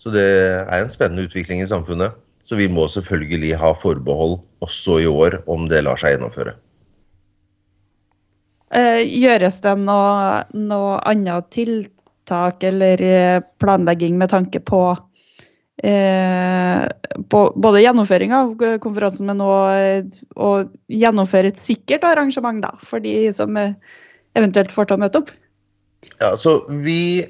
Så 0.00 0.12
det 0.12 0.26
er 0.26 0.78
en 0.78 0.92
spennende 0.92 1.24
utvikling 1.26 1.62
i 1.62 1.68
samfunnet. 1.68 2.16
Så 2.46 2.58
vi 2.58 2.68
må 2.70 2.84
selvfølgelig 2.90 3.56
ha 3.58 3.72
forbehold 3.74 4.38
også 4.62 5.00
i 5.02 5.08
år 5.10 5.40
om 5.50 5.66
det 5.70 5.82
lar 5.82 5.98
seg 5.98 6.14
gjennomføre. 6.14 6.54
Eh, 8.76 9.02
Gjøres 9.06 9.60
det 9.64 9.74
noe, 9.80 10.44
noe 10.54 10.96
annet 11.06 11.48
tiltak 11.54 12.62
eller 12.66 13.02
eh, 13.02 13.40
planlegging 13.62 14.18
med 14.20 14.30
tanke 14.30 14.60
på, 14.62 14.82
eh, 15.86 16.84
på 17.30 17.42
både 17.54 17.82
gjennomføring 17.82 18.34
av 18.36 18.54
konferansen, 18.82 19.30
men 19.30 19.42
òg 19.42 20.14
å 20.34 20.50
gjennomføre 20.92 21.50
et 21.50 21.62
sikkert 21.62 22.06
arrangement 22.06 22.62
da, 22.62 22.74
for 22.82 23.02
de 23.02 23.16
som 23.34 23.58
eh, 23.58 23.74
eventuelt 24.38 24.74
får 24.74 24.90
til 24.90 25.00
å 25.00 25.04
møte 25.06 25.22
opp? 25.24 25.34
Ja, 26.20 26.34
så 26.38 26.60
vi 26.70 27.24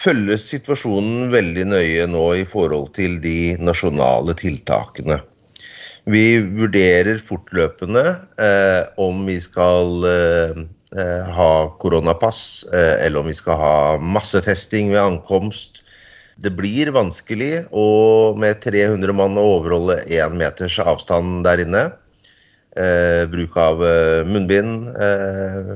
følger 0.00 0.40
situasjonen 0.40 1.28
veldig 1.34 1.66
nøye 1.74 2.06
nå 2.08 2.24
i 2.40 2.46
forhold 2.48 2.94
til 2.96 3.18
de 3.22 3.56
nasjonale 3.60 4.34
tiltakene. 4.38 5.20
Vi 6.10 6.40
vurderer 6.56 7.20
fortløpende 7.20 8.04
eh, 8.40 8.82
om 9.00 9.20
vi 9.28 9.36
skal 9.42 10.06
eh, 10.08 10.62
eh, 10.96 11.28
ha 11.36 11.52
koronapass, 11.82 12.64
eh, 12.72 13.04
eller 13.04 13.20
om 13.20 13.28
vi 13.28 13.36
skal 13.36 13.60
ha 13.60 13.76
massetesting 14.00 14.94
ved 14.94 15.02
ankomst. 15.02 15.82
Det 16.40 16.54
blir 16.56 16.88
vanskelig 16.96 17.66
å, 17.68 17.86
med 18.40 18.62
300 18.64 19.12
mann 19.12 19.36
å 19.36 19.44
overholde 19.58 20.00
én 20.08 20.38
meters 20.40 20.80
avstand 20.80 21.44
der 21.44 21.66
inne. 21.66 21.90
Eh, 22.80 23.26
bruk 23.28 23.56
av 23.60 23.82
eh, 23.84 24.24
munnbind 24.24 24.88
eh, 24.94 25.74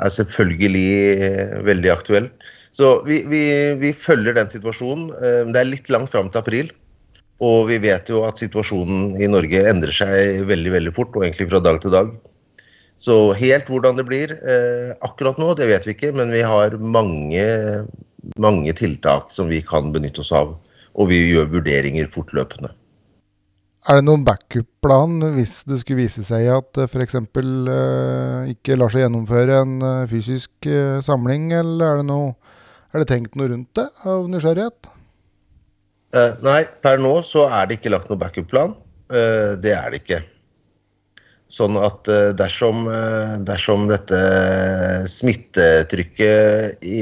er 0.00 0.14
selvfølgelig 0.18 1.60
veldig 1.68 1.92
aktuelt. 1.94 2.50
Så 2.72 3.00
vi, 3.06 3.22
vi, 3.26 3.42
vi 3.80 3.92
følger 3.96 4.36
den 4.36 4.50
situasjonen. 4.50 5.10
Eh, 5.18 5.42
det 5.50 5.60
er 5.60 5.70
litt 5.70 5.90
langt 5.92 6.12
fram 6.12 6.30
til 6.30 6.42
april. 6.42 6.72
Og 7.40 7.70
vi 7.70 7.78
vet 7.80 8.10
jo 8.12 8.24
at 8.28 8.40
situasjonen 8.40 9.14
i 9.20 9.28
Norge 9.30 9.62
endrer 9.70 9.94
seg 9.96 10.42
veldig 10.48 10.74
veldig 10.76 10.92
fort, 10.96 11.14
og 11.16 11.24
egentlig 11.24 11.48
fra 11.48 11.62
dag 11.64 11.80
til 11.82 11.94
dag. 11.94 12.10
Så 13.00 13.32
helt 13.38 13.70
hvordan 13.72 13.96
det 13.96 14.04
blir 14.08 14.34
eh, 14.36 14.90
akkurat 15.06 15.40
nå, 15.40 15.54
det 15.56 15.70
vet 15.70 15.86
vi 15.88 15.94
ikke, 15.96 16.12
men 16.16 16.34
vi 16.34 16.42
har 16.44 16.76
mange, 16.76 17.46
mange 18.36 18.74
tiltak 18.76 19.32
som 19.32 19.48
vi 19.48 19.62
kan 19.64 19.88
benytte 19.94 20.20
oss 20.20 20.34
av. 20.36 20.52
Og 21.00 21.08
vi 21.08 21.22
gjør 21.30 21.48
vurderinger 21.54 22.10
fortløpende. 22.12 22.74
Er 23.88 23.96
det 23.96 24.04
noen 24.04 24.26
backup-plan 24.26 25.14
hvis 25.38 25.62
det 25.64 25.78
skulle 25.80 26.02
vise 26.02 26.20
seg 26.26 26.50
at 26.52 26.68
det 26.76 26.90
f.eks. 26.90 27.16
Eh, 27.16 28.50
ikke 28.52 28.76
lar 28.76 28.92
seg 28.92 29.06
gjennomføre 29.06 29.62
en 29.62 29.78
eh, 29.80 30.08
fysisk 30.10 30.68
eh, 30.68 30.98
samling, 31.04 31.48
eller 31.56 31.86
er 31.86 32.02
det, 32.02 32.06
noe, 32.10 32.34
er 32.92 33.02
det 33.02 33.10
tenkt 33.10 33.38
noe 33.38 33.50
rundt 33.52 33.70
det 33.78 33.86
av 34.08 34.26
nysgjerrighet? 34.30 34.90
Eh, 36.16 36.32
nei, 36.42 36.60
per 36.82 36.98
nå 36.98 37.20
så 37.26 37.46
er 37.54 37.68
det 37.68 37.78
ikke 37.78 37.92
lagt 37.94 38.10
noen 38.10 38.20
backup-plan. 38.22 38.74
Eh, 39.12 39.56
det 39.62 39.74
er 39.76 39.92
det 39.92 40.02
ikke. 40.02 40.20
Sånn 41.50 41.74
at 41.78 42.06
eh, 42.10 42.30
dersom, 42.38 42.84
eh, 42.90 43.36
dersom 43.46 43.88
dette 43.90 44.18
smittetrykket 45.10 46.84
i, 46.86 47.00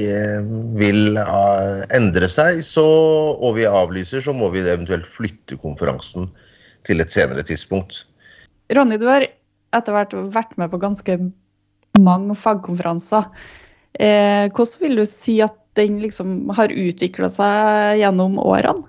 vil 0.80 1.20
eh, 1.20 1.82
endre 1.96 2.28
seg, 2.32 2.62
så, 2.64 2.84
og 3.36 3.58
vi 3.58 3.68
avlyser, 3.68 4.24
så 4.24 4.32
må 4.36 4.48
vi 4.54 4.64
eventuelt 4.64 5.08
flytte 5.08 5.60
konferansen 5.60 6.30
til 6.88 7.04
et 7.04 7.12
senere 7.12 7.44
tidspunkt. 7.44 8.06
Ronny, 8.72 8.96
du 9.00 9.08
har 9.08 9.24
etter 9.76 9.96
hvert 9.96 10.16
vært 10.32 10.56
med 10.60 10.72
på 10.72 10.80
ganske 10.80 11.18
mange 12.00 12.36
fagkonferanser. 12.36 13.28
Eh, 14.00 14.48
hvordan 14.52 14.84
vil 14.84 15.00
du 15.00 15.04
si 15.08 15.38
at 15.44 15.56
den 15.78 16.00
liksom 16.02 16.50
har 16.56 16.74
utvikla 16.74 17.30
seg 17.32 18.02
gjennom 18.02 18.36
årene? 18.42 18.84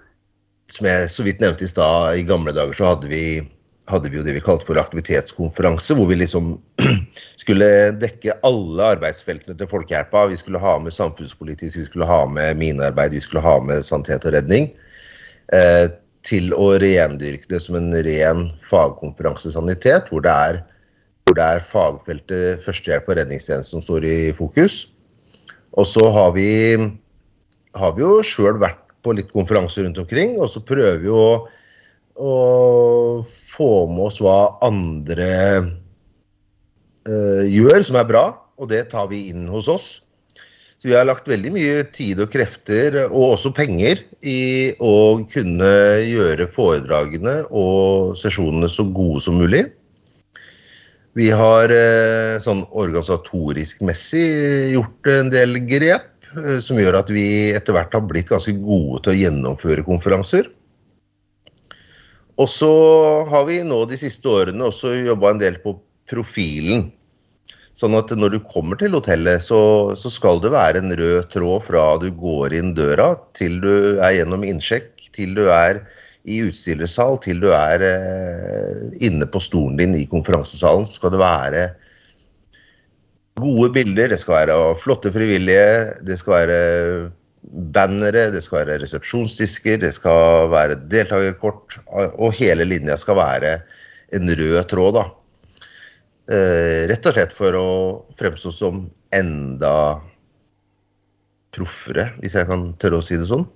Som 0.69 0.85
jeg 0.85 1.07
så 1.09 1.25
vidt 1.25 1.39
nevnte 1.41 1.65
i 1.65 1.71
stad, 1.71 2.17
i 2.19 2.25
gamle 2.27 2.53
dager 2.53 2.77
så 2.77 2.91
hadde 2.91 3.09
vi, 3.09 3.39
hadde 3.89 4.11
vi 4.11 4.19
jo 4.19 4.25
det 4.25 4.35
vi 4.35 4.43
kalte 4.45 4.67
for 4.67 4.77
aktivitetskonferanse, 4.77 5.95
hvor 5.97 6.09
vi 6.11 6.19
liksom 6.19 6.51
skulle 7.41 7.69
dekke 8.01 8.35
alle 8.45 8.91
arbeidsfeltene 8.97 9.57
til 9.57 9.71
Folkehjelpa. 9.71 10.27
Vi 10.29 10.37
skulle 10.37 10.61
ha 10.61 10.75
med 10.83 10.93
samfunnspolitisk, 10.93 11.79
vi 11.79 11.87
skulle 11.87 12.09
ha 12.09 12.21
med 12.29 12.59
minearbeid, 12.61 13.17
vi 13.17 13.23
skulle 13.23 13.45
ha 13.45 13.57
med 13.65 13.81
sanitet 13.87 14.29
og 14.29 14.37
redning. 14.37 14.69
Eh, 15.57 15.89
til 16.27 16.51
å 16.53 16.73
rendyrke 16.81 17.47
det 17.49 17.61
som 17.63 17.77
en 17.79 17.93
ren 18.05 18.49
fagkonferanse 18.69 19.53
sanitet, 19.53 20.09
hvor 20.11 20.23
det 20.25 20.33
er, 20.33 20.61
hvor 21.25 21.37
det 21.37 21.45
er 21.55 21.65
fagfeltet 21.65 22.65
førstehjelp 22.65 23.09
og 23.09 23.19
redningstjeneste 23.21 23.77
som 23.77 23.83
står 23.85 24.05
i 24.07 24.17
fokus. 24.37 24.83
Og 25.79 25.87
så 25.87 26.03
har 26.11 26.33
vi, 26.35 26.75
har 27.79 27.95
vi 27.95 28.03
jo 28.03 28.19
sjøl 28.25 28.59
vært 28.59 28.81
på 29.05 29.15
litt 29.15 29.31
konferanser 29.31 29.85
rundt 29.85 30.01
omkring, 30.01 30.35
og 30.41 30.51
så 30.51 30.59
prøver 30.65 30.99
vi 31.05 31.13
å, 31.13 31.47
å 32.19 32.33
få 33.53 33.71
med 33.87 34.09
oss 34.09 34.19
hva 34.23 34.39
andre 34.65 35.31
uh, 37.07 37.45
gjør 37.47 37.87
som 37.87 37.99
er 38.01 38.11
bra, 38.11 38.25
og 38.59 38.71
det 38.73 38.89
tar 38.91 39.07
vi 39.11 39.29
inn 39.31 39.47
hos 39.47 39.71
oss. 39.71 39.89
Så 40.79 40.87
vi 40.87 40.95
har 40.95 41.07
lagt 41.07 41.27
veldig 41.27 41.51
mye 41.55 41.79
tid 41.95 42.21
og 42.23 42.31
krefter, 42.31 42.95
og 43.09 43.35
også 43.35 43.51
penger, 43.55 44.03
i 44.23 44.71
å 44.83 45.19
kunne 45.31 45.71
gjøre 46.07 46.47
foredragene 46.55 47.41
og 47.55 48.15
sesjonene 48.19 48.67
så 48.71 48.83
gode 48.87 49.23
som 49.23 49.39
mulig. 49.39 49.65
Vi 51.17 51.31
har 51.33 51.71
eh, 51.73 52.37
sånn 52.43 52.61
organisatorisk 52.69 53.81
messig 53.85 54.29
gjort 54.75 55.09
en 55.09 55.31
del 55.33 55.57
grep 55.69 56.29
eh, 56.37 56.59
som 56.61 56.77
gjør 56.79 56.99
at 57.01 57.09
vi 57.13 57.49
etter 57.55 57.75
hvert 57.75 57.95
har 57.97 58.05
blitt 58.05 58.29
ganske 58.29 58.53
gode 58.61 59.01
til 59.03 59.15
å 59.15 59.19
gjennomføre 59.23 59.85
konferanser. 59.87 60.51
Og 62.39 62.47
så 62.47 62.71
har 63.27 63.49
vi 63.49 63.59
nå 63.67 63.81
de 63.89 63.97
siste 63.99 64.29
årene 64.31 64.69
også 64.69 64.93
jobba 65.01 65.33
en 65.33 65.41
del 65.41 65.57
på 65.63 65.75
profilen. 66.09 66.87
Sånn 67.75 67.95
at 67.95 68.11
når 68.15 68.35
du 68.35 68.39
kommer 68.51 68.79
til 68.79 68.95
hotellet, 68.95 69.43
så, 69.43 69.59
så, 69.99 70.11
skal 70.11 70.41
det 70.43 70.51
være 70.51 70.81
en 70.81 70.93
rød 70.99 71.29
tråd 71.33 71.65
fra 71.67 71.83
du 72.01 72.09
går 72.15 72.55
inn 72.55 72.73
døra, 72.75 73.13
til 73.37 73.59
du 73.63 73.73
er 74.03 74.17
gjennom 74.17 74.43
innsjekk, 74.47 74.91
til 75.15 75.35
du 75.37 75.45
er 75.51 75.81
i 76.29 76.39
utstillersal, 76.47 77.17
til 77.23 77.41
du 77.43 77.49
er 77.55 77.83
eh, 77.85 78.81
inne 79.05 79.27
på 79.29 79.41
stolen 79.43 79.79
din 79.79 79.97
i 79.97 80.07
konferansesalen. 80.09 80.87
Skal 80.89 81.15
det 81.15 81.21
være 81.21 81.63
gode 83.39 83.71
bilder, 83.75 84.11
det 84.11 84.19
skal 84.21 84.41
være 84.41 84.57
flotte 84.81 85.11
frivillige, 85.15 85.95
det 86.05 86.19
skal 86.19 86.35
være 86.35 86.59
bannere, 87.73 88.27
det 88.33 88.43
skal 88.43 88.63
være 88.63 88.81
resepsjonsdisker, 88.83 89.79
det 89.81 89.93
skal 89.95 90.49
være 90.51 90.79
deltakerkort, 90.91 91.79
og 91.89 92.35
hele 92.37 92.67
linja 92.67 92.97
skal 92.99 93.17
være 93.19 93.55
en 94.15 94.35
rød 94.39 94.59
tråd. 94.69 94.99
da. 94.99 95.05
Eh, 96.29 96.85
rett 96.91 97.07
og 97.09 97.15
slett 97.15 97.31
for 97.33 97.55
å 97.57 97.69
fremstå 98.19 98.51
som 98.53 98.83
enda 99.15 100.01
proffere, 101.55 102.11
hvis 102.21 102.35
jeg 102.37 102.45
kan 102.49 102.67
tørre 102.81 102.99
å 102.99 103.05
si 103.05 103.17
det 103.17 103.29
sånn. 103.29 103.47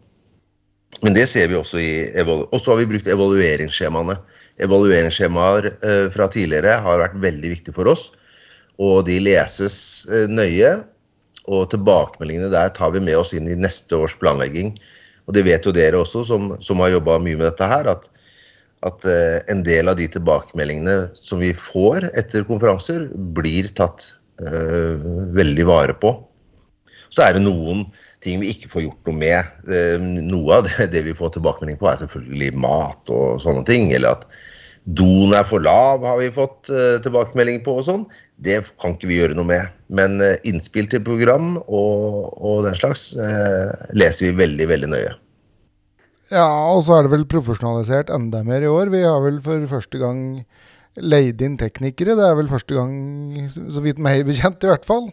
Men 1.02 1.16
det 1.18 1.26
ser 1.32 1.50
vi 1.52 1.58
også 1.58 1.80
i 1.82 1.92
Og 2.22 2.60
så 2.62 2.72
har 2.72 2.80
vi 2.80 2.90
brukt 2.94 3.10
evalueringsskjemaene. 3.10 4.16
Evalueringsskjemaer 4.64 5.72
eh, 5.74 6.08
fra 6.14 6.30
tidligere 6.32 6.78
har 6.86 7.02
vært 7.02 7.20
veldig 7.24 7.54
viktig 7.56 7.74
for 7.76 7.90
oss. 7.90 8.12
Og 8.80 9.06
de 9.10 9.20
leses 9.24 10.06
eh, 10.12 10.28
nøye. 10.30 10.84
Og 11.50 11.70
tilbakemeldingene 11.74 12.54
der 12.54 12.72
tar 12.76 12.94
vi 12.94 13.02
med 13.04 13.18
oss 13.20 13.34
inn 13.36 13.50
i 13.52 13.60
neste 13.60 13.98
års 14.00 14.16
planlegging. 14.20 14.78
Og 15.28 15.36
det 15.36 15.44
vet 15.48 15.66
jo 15.66 15.74
dere 15.76 16.00
også, 16.00 16.24
som, 16.28 16.54
som 16.64 16.80
har 16.84 16.94
jobba 16.94 17.18
mye 17.20 17.40
med 17.40 17.48
dette 17.50 17.68
her, 17.68 17.90
at 17.90 18.08
at 18.84 19.06
eh, 19.08 19.40
en 19.52 19.64
del 19.64 19.90
av 19.90 19.98
de 20.00 20.08
tilbakemeldingene 20.12 21.14
som 21.16 21.42
vi 21.44 21.54
får 21.56 22.10
etter 22.20 22.46
konferanser, 22.48 23.08
blir 23.36 23.70
tatt 23.78 24.10
uh, 24.44 25.00
veldig 25.36 25.68
vare 25.70 25.96
på. 25.96 26.12
Så 27.14 27.24
er 27.26 27.38
det 27.38 27.46
noen 27.46 27.86
ting 28.24 28.42
vi 28.42 28.54
ikke 28.54 28.72
får 28.72 28.88
gjort 28.88 29.12
noe 29.12 29.20
med. 29.20 29.54
Uh, 29.68 30.00
noe 30.02 30.58
av 30.60 30.68
det, 30.70 30.90
det, 30.96 31.06
vi 31.06 31.18
får 31.18 31.36
tilbakemelding 31.38 31.80
på, 31.82 31.92
er 31.92 32.02
selvfølgelig 32.02 32.52
mat 32.64 33.14
og 33.14 33.44
sånne 33.44 33.66
ting. 33.70 33.92
Eller 33.96 34.18
at 34.18 34.28
doen 34.84 35.32
er 35.36 35.46
for 35.48 35.64
lav, 35.64 36.04
har 36.04 36.20
vi 36.20 36.30
fått 36.34 36.70
eh, 36.72 37.00
tilbakemelding 37.04 37.62
på 37.64 37.78
og 37.80 37.86
sånn. 37.88 38.06
Det 38.44 38.60
kan 38.82 38.96
ikke 38.96 39.10
vi 39.10 39.20
gjøre 39.22 39.38
noe 39.38 39.48
med. 39.48 39.76
Men 39.88 40.20
eh, 40.24 40.36
innspill 40.50 40.90
til 40.92 41.04
program 41.06 41.56
og, 41.64 42.34
og 42.36 42.66
den 42.68 42.76
slags 42.80 43.12
eh, 43.16 43.72
leser 43.96 44.30
vi 44.32 44.42
veldig, 44.44 44.68
veldig 44.74 44.92
nøye. 44.92 45.14
Ja, 46.34 46.48
og 46.74 46.84
så 46.86 46.98
er 46.98 47.06
det 47.06 47.14
vel 47.14 47.28
profesjonalisert 47.30 48.12
enda 48.14 48.42
mer 48.48 48.66
i 48.66 48.72
år. 48.72 48.92
Vi 48.92 49.04
har 49.06 49.22
vel 49.24 49.40
for 49.44 49.64
første 49.72 50.02
gang 50.02 50.20
leid 51.00 51.42
inn 51.46 51.56
teknikere. 51.62 52.18
Det 52.18 52.26
er 52.28 52.36
vel 52.40 52.52
første 52.52 52.76
gang, 52.76 52.94
så 53.54 53.84
vidt 53.86 54.02
meg 54.04 54.26
bekjent 54.28 54.66
i 54.66 54.72
hvert 54.72 54.88
fall. 54.88 55.12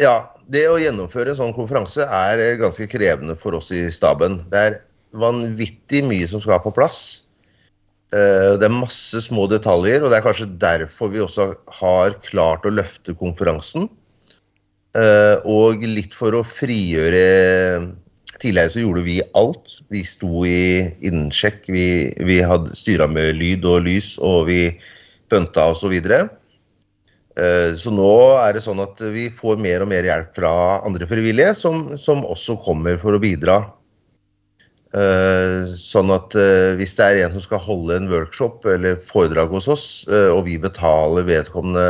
Ja, 0.00 0.28
det 0.52 0.64
å 0.70 0.78
gjennomføre 0.80 1.32
en 1.32 1.38
sånn 1.40 1.54
konferanse 1.56 2.06
er 2.06 2.42
eh, 2.42 2.58
ganske 2.60 2.86
krevende 2.90 3.36
for 3.38 3.56
oss 3.58 3.72
i 3.74 3.86
staben. 3.94 4.40
Det 4.52 4.62
er 4.62 4.78
vanvittig 5.16 6.04
mye 6.06 6.28
som 6.30 6.42
skal 6.42 6.62
på 6.64 6.74
plass. 6.76 7.22
Eh, 8.14 8.54
Det 8.60 8.68
er 8.68 8.74
masse 8.74 9.22
små 9.26 9.48
detaljer, 9.50 10.02
og 10.02 10.12
det 10.12 10.20
er 10.20 10.26
kanskje 10.26 10.50
derfor 10.62 11.10
vi 11.10 11.22
også 11.24 11.50
har 11.80 12.18
klart 12.26 12.66
å 12.66 12.74
løfte 12.74 13.16
konferansen. 13.18 13.88
Eh, 14.96 15.36
Og 15.44 15.82
litt 15.82 16.14
for 16.14 16.32
å 16.32 16.46
frigjøre 16.46 17.94
Tidligere 18.36 18.68
så 18.68 18.82
gjorde 18.82 19.02
vi 19.06 19.14
alt. 19.32 19.78
Vi 19.88 20.02
sto 20.04 20.44
i 20.44 20.92
innsjekk, 21.08 21.70
vi, 21.72 22.12
vi 22.20 22.42
hadde 22.44 22.76
styra 22.76 23.06
med 23.08 23.38
lyd 23.38 23.64
og 23.64 23.86
lys, 23.86 24.18
og 24.20 24.50
vi 24.50 24.76
pønta 25.32 25.70
og 25.70 25.78
så 25.80 25.88
Så 27.36 27.90
nå 27.92 28.12
er 28.40 28.54
det 28.56 28.62
sånn 28.64 28.78
at 28.80 29.00
vi 29.12 29.26
får 29.36 29.58
mer 29.60 29.82
og 29.84 29.90
mer 29.90 30.06
hjelp 30.08 30.30
fra 30.38 30.52
andre 30.88 31.04
frivillige, 31.10 31.50
som, 31.58 31.82
som 32.00 32.22
også 32.24 32.56
kommer 32.64 32.96
for 33.02 33.12
å 33.12 33.20
bidra. 33.20 33.58
Eh, 34.96 35.66
Sånn 35.76 36.12
at 36.14 36.34
eh, 36.38 36.76
hvis 36.78 36.94
det 36.96 37.06
er 37.06 37.24
en 37.24 37.34
som 37.34 37.42
skal 37.42 37.62
holde 37.64 37.98
en 37.98 38.10
workshop 38.10 38.64
eller 38.70 39.00
foredrag 39.02 39.52
hos 39.52 39.66
oss, 39.68 39.86
eh, 40.08 40.30
og 40.30 40.46
vi 40.46 40.56
betaler 40.62 41.26
vedkommende 41.26 41.86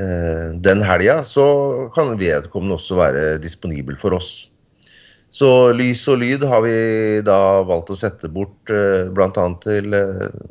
eh, 0.00 0.56
den 0.66 0.82
helga, 0.82 1.20
så 1.28 1.46
kan 1.94 2.16
vedkommende 2.18 2.78
også 2.78 2.98
være 2.98 3.24
disponibel 3.42 3.98
for 4.00 4.16
oss. 4.16 4.48
Så 5.36 5.50
lys 5.76 6.06
og 6.08 6.22
lyd 6.22 6.46
har 6.48 6.64
vi 6.64 6.76
da 7.26 7.60
valgt 7.68 7.92
å 7.92 7.98
sette 7.98 8.30
bort 8.32 8.72
eh, 8.72 9.06
bl.a. 9.12 9.46
til 9.62 9.94
eh, 9.94 10.26
eh, 10.26 10.46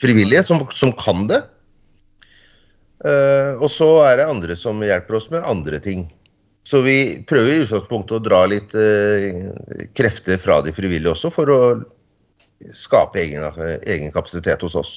frivillige 0.00 0.44
som, 0.46 0.64
som 0.74 0.92
kan 0.98 1.26
det. 1.30 1.42
Uh, 3.04 3.60
og 3.60 3.68
så 3.72 3.88
er 4.06 4.16
det 4.16 4.30
andre 4.32 4.54
som 4.56 4.80
hjelper 4.84 5.18
oss 5.18 5.28
med 5.32 5.44
andre 5.44 5.80
ting. 5.82 6.06
Så 6.64 6.80
vi 6.80 7.20
prøver 7.28 7.50
i 7.52 7.64
utgangspunktet 7.66 8.16
å 8.16 8.24
dra 8.24 8.44
litt 8.48 8.72
uh, 8.72 9.50
krefter 9.96 10.40
fra 10.40 10.62
de 10.64 10.72
frivillige 10.72 11.12
også, 11.12 11.32
for 11.34 11.52
å 11.52 11.58
skape 12.72 13.20
egen, 13.20 13.44
egen 13.84 14.14
kapasitet 14.14 14.64
hos 14.64 14.78
oss. 14.80 14.94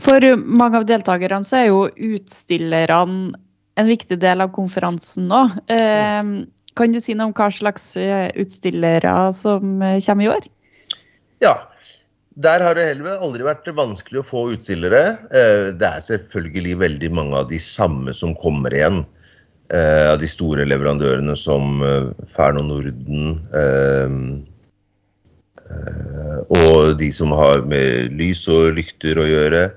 For 0.00 0.22
mange 0.38 0.78
av 0.78 0.86
deltakerne 0.86 1.44
så 1.44 1.58
er 1.58 1.66
jo 1.72 1.88
utstillerne 1.90 3.32
en 3.80 3.88
viktig 3.88 4.20
del 4.22 4.44
av 4.44 4.52
konferansen 4.54 5.26
nå. 5.32 5.42
Uh, 5.72 6.46
kan 6.78 6.94
du 6.94 7.00
si 7.02 7.16
noe 7.18 7.32
om 7.32 7.34
hva 7.34 7.48
slags 7.50 7.96
utstillere 7.98 9.10
som 9.34 9.82
kommer 9.82 10.22
i 10.22 10.30
år? 10.30 10.46
Ja. 11.42 11.56
Der 12.38 12.62
har 12.62 12.74
det 12.78 12.84
heller 12.86 13.18
aldri 13.24 13.42
vært 13.42 13.66
vanskelig 13.74 14.20
å 14.22 14.26
få 14.26 14.42
utstillere. 14.54 15.18
Eh, 15.34 15.72
Det 15.74 15.86
er 15.88 16.00
selvfølgelig 16.06 16.76
veldig 16.78 17.10
mange 17.12 17.36
av 17.36 17.48
de 17.50 17.58
samme 17.58 18.14
som 18.14 18.34
kommer 18.34 18.70
igjen. 18.70 19.04
eh, 19.72 20.12
Av 20.12 20.18
de 20.20 20.26
store 20.26 20.64
leverandørene 20.64 21.36
som 21.36 21.82
eh, 21.82 22.10
Ferno 22.26 22.62
Norden. 22.62 24.46
Og 26.50 26.98
de 26.98 27.10
som 27.12 27.30
har 27.30 27.62
med 27.62 28.12
lys 28.18 28.46
og 28.48 28.74
lykter 28.74 29.18
å 29.18 29.26
gjøre. 29.26 29.70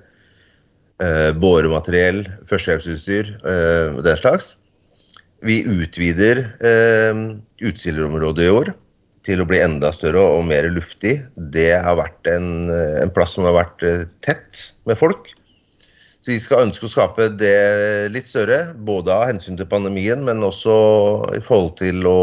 Båremateriell, 1.35 2.23
førstehjelpsutstyr 2.47 3.33
eh, 3.43 3.97
og 3.97 4.03
den 4.05 4.17
slags. 4.17 4.55
Vi 5.43 5.63
utvider 5.67 6.45
utstillerområdet 7.59 8.45
i 8.45 8.53
år 8.53 8.73
til 9.23 9.41
å 9.41 9.47
bli 9.47 9.61
enda 9.63 9.91
større 9.95 10.21
og 10.35 10.43
mer 10.49 10.67
luftig. 10.71 11.17
Det 11.35 11.71
har 11.85 11.97
vært 11.99 12.27
en, 12.31 12.69
en 12.71 13.13
plass 13.13 13.37
som 13.37 13.47
har 13.47 13.55
vært 13.55 13.85
eh, 13.87 14.05
tett 14.25 14.67
med 14.89 14.99
folk. 14.99 15.31
Så 16.23 16.31
vi 16.31 16.39
skal 16.39 16.69
ønske 16.69 16.87
å 16.87 16.91
skape 16.91 17.27
det 17.35 18.11
litt 18.13 18.29
større, 18.29 18.71
både 18.87 19.11
av 19.11 19.25
hensyn 19.27 19.57
til 19.59 19.67
pandemien, 19.67 20.21
men 20.23 20.43
også 20.45 20.75
i 21.35 21.41
forhold 21.43 21.75
til 21.81 22.07
å, 22.07 22.21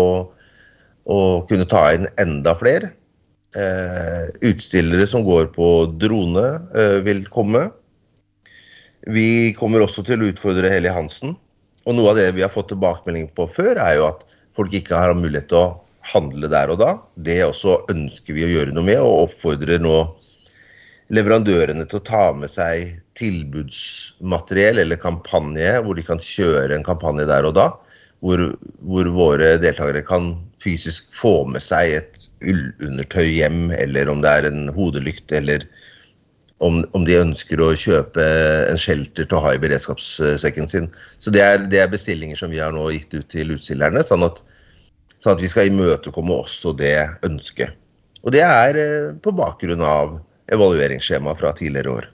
å 1.04 1.20
kunne 1.50 1.68
ta 1.68 1.82
inn 1.96 2.08
enda 2.20 2.54
flere. 2.56 2.94
Eh, 3.50 4.24
utstillere 4.46 5.04
som 5.10 5.26
går 5.26 5.50
på 5.56 5.68
drone, 6.00 6.46
eh, 6.80 6.96
vil 7.04 7.24
komme. 7.28 7.66
Vi 9.08 9.52
kommer 9.58 9.84
også 9.84 10.04
til 10.06 10.22
å 10.22 10.32
utfordre 10.32 10.72
Helly 10.72 10.92
Hansen. 10.92 11.36
Og 11.88 11.96
noe 11.96 12.12
av 12.12 12.20
det 12.20 12.30
vi 12.36 12.44
har 12.44 12.52
fått 12.52 12.70
tilbakemelding 12.72 13.30
på 13.36 13.48
før, 13.52 13.80
er 13.80 13.98
jo 13.98 14.08
at 14.12 14.24
folk 14.56 14.72
ikke 14.76 14.96
har 14.96 15.16
mulighet 15.16 15.48
til 15.52 15.60
å 15.60 15.68
handle 16.10 16.50
der 16.50 16.72
og 16.72 16.80
da. 16.82 16.94
Det 17.16 17.40
også 17.44 17.80
ønsker 17.92 18.36
vi 18.36 18.46
å 18.46 18.50
gjøre 18.50 18.74
noe 18.76 18.86
med, 18.86 19.00
og 19.02 19.28
oppfordrer 19.28 19.82
nå 19.82 19.96
leverandørene 21.10 21.86
til 21.90 21.98
å 21.98 22.06
ta 22.06 22.24
med 22.38 22.52
seg 22.52 23.00
tilbudsmateriell 23.18 24.82
eller 24.84 25.00
kampanje, 25.00 25.72
hvor 25.84 25.98
de 25.98 26.06
kan 26.06 26.22
kjøre 26.22 26.76
en 26.76 26.86
kampanje 26.86 27.26
der 27.30 27.48
og 27.48 27.56
da. 27.58 27.70
Hvor, 28.20 28.42
hvor 28.84 29.08
våre 29.16 29.54
deltakere 29.62 30.02
kan 30.04 30.34
fysisk 30.60 31.06
få 31.16 31.46
med 31.48 31.64
seg 31.64 31.94
et 31.96 32.26
ullundertøy 32.44 33.30
hjem, 33.32 33.70
eller 33.72 34.10
om 34.12 34.20
det 34.20 34.32
er 34.36 34.48
en 34.50 34.68
hodelykt, 34.76 35.32
eller 35.32 35.64
om, 36.60 36.82
om 36.92 37.06
de 37.08 37.16
ønsker 37.16 37.62
å 37.64 37.72
kjøpe 37.78 38.24
en 38.68 38.80
shelter 38.80 39.24
til 39.24 39.38
å 39.38 39.42
ha 39.46 39.54
i 39.56 39.62
beredskapssekken 39.62 40.68
sin. 40.68 40.90
Så 41.18 41.32
det 41.32 41.42
er, 41.44 41.64
det 41.72 41.80
er 41.80 41.92
bestillinger 41.92 42.36
som 42.36 42.52
vi 42.52 42.60
har 42.60 42.74
nå 42.76 42.90
gitt 42.92 43.16
ut 43.16 43.28
til 43.32 43.54
utstillerne, 43.56 44.04
sånn 44.04 44.26
at, 44.28 44.42
sånn 45.20 45.36
at 45.36 45.42
vi 45.44 45.50
skal 45.52 45.68
imøtekomme 45.70 46.40
også 46.42 46.72
det 46.78 46.96
ønsket. 47.26 47.76
Og 48.24 48.34
det 48.34 48.42
er 48.44 48.76
eh, 48.76 49.12
på 49.22 49.32
bakgrunn 49.36 49.82
av 49.84 50.18
evalueringsskjema 50.52 51.34
fra 51.38 51.52
tidligere 51.56 51.94
år. 52.00 52.08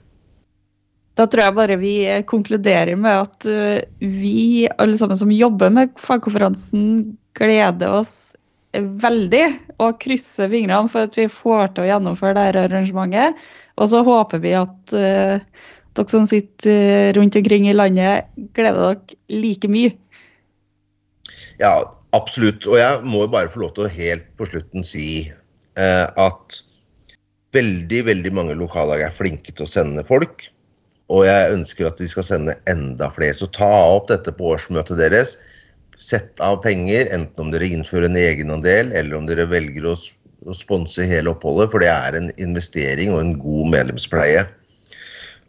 Da 1.17 1.25
tror 1.25 1.47
jeg 1.47 1.57
bare 1.57 1.79
vi 1.81 1.93
eh, 2.07 2.23
konkluderer 2.27 2.99
med 2.99 3.23
at 3.25 3.47
eh, 3.49 3.81
vi 3.99 4.67
alle 4.77 4.97
sammen 4.99 5.19
som 5.19 5.33
jobber 5.33 5.73
med 5.73 5.95
fagkonferansen, 6.01 7.15
gleder 7.37 7.99
oss 7.99 8.33
veldig 8.73 9.43
og 9.81 9.99
krysser 10.01 10.49
fingrene 10.51 10.89
for 10.91 11.07
at 11.07 11.17
vi 11.17 11.27
får 11.31 11.73
til 11.73 11.85
å 11.85 11.89
gjennomføre 11.91 12.35
dette 12.37 12.63
arrangementet. 12.67 13.37
Og 13.77 13.91
så 13.91 14.01
håper 14.05 14.41
vi 14.41 14.55
at 14.57 14.93
dere 14.93 16.05
som 16.09 16.25
sitter 16.29 17.13
rundt 17.17 17.37
omkring 17.37 17.67
i 17.69 17.75
landet, 17.77 18.25
gleder 18.57 18.97
dere 18.97 19.37
like 19.43 19.69
mye. 19.69 19.93
Ja, 21.61 21.75
absolutt. 22.15 22.67
Og 22.69 22.79
jeg 22.79 23.03
må 23.07 23.25
bare 23.31 23.51
få 23.51 23.65
lov 23.65 23.73
til 23.75 23.87
å 23.87 23.93
helt 23.93 24.27
på 24.39 24.47
slutten 24.49 24.85
si 24.87 25.07
eh, 25.27 26.05
at 26.07 26.61
veldig, 27.55 28.03
veldig 28.11 28.33
mange 28.35 28.55
lokallag 28.59 29.03
er 29.05 29.15
flinke 29.15 29.53
til 29.53 29.65
å 29.65 29.71
sende 29.71 30.05
folk. 30.07 30.47
Og 31.13 31.23
jeg 31.27 31.53
ønsker 31.55 31.87
at 31.87 31.99
de 32.01 32.09
skal 32.11 32.25
sende 32.27 32.57
enda 32.69 33.09
flere. 33.15 33.37
Så 33.39 33.47
ta 33.55 33.71
opp 33.95 34.09
dette 34.11 34.33
på 34.35 34.53
årsmøtet 34.55 34.99
deres. 34.99 35.37
Sett 35.97 36.37
av 36.43 36.59
penger, 36.61 37.07
enten 37.15 37.47
om 37.47 37.53
dere 37.53 37.69
innfører 37.71 38.09
en 38.09 38.19
egenandel, 38.19 38.91
eller 38.93 39.17
om 39.17 39.25
dere 39.29 39.47
velger 39.49 39.87
å 39.87 40.53
sponse 40.53 41.07
hele 41.07 41.31
oppholdet, 41.31 41.71
for 41.71 41.81
det 41.81 41.89
er 41.89 42.19
en 42.19 42.29
investering 42.37 43.15
og 43.15 43.23
en 43.23 43.33
god 43.41 43.71
medlemspleie. 43.73 44.43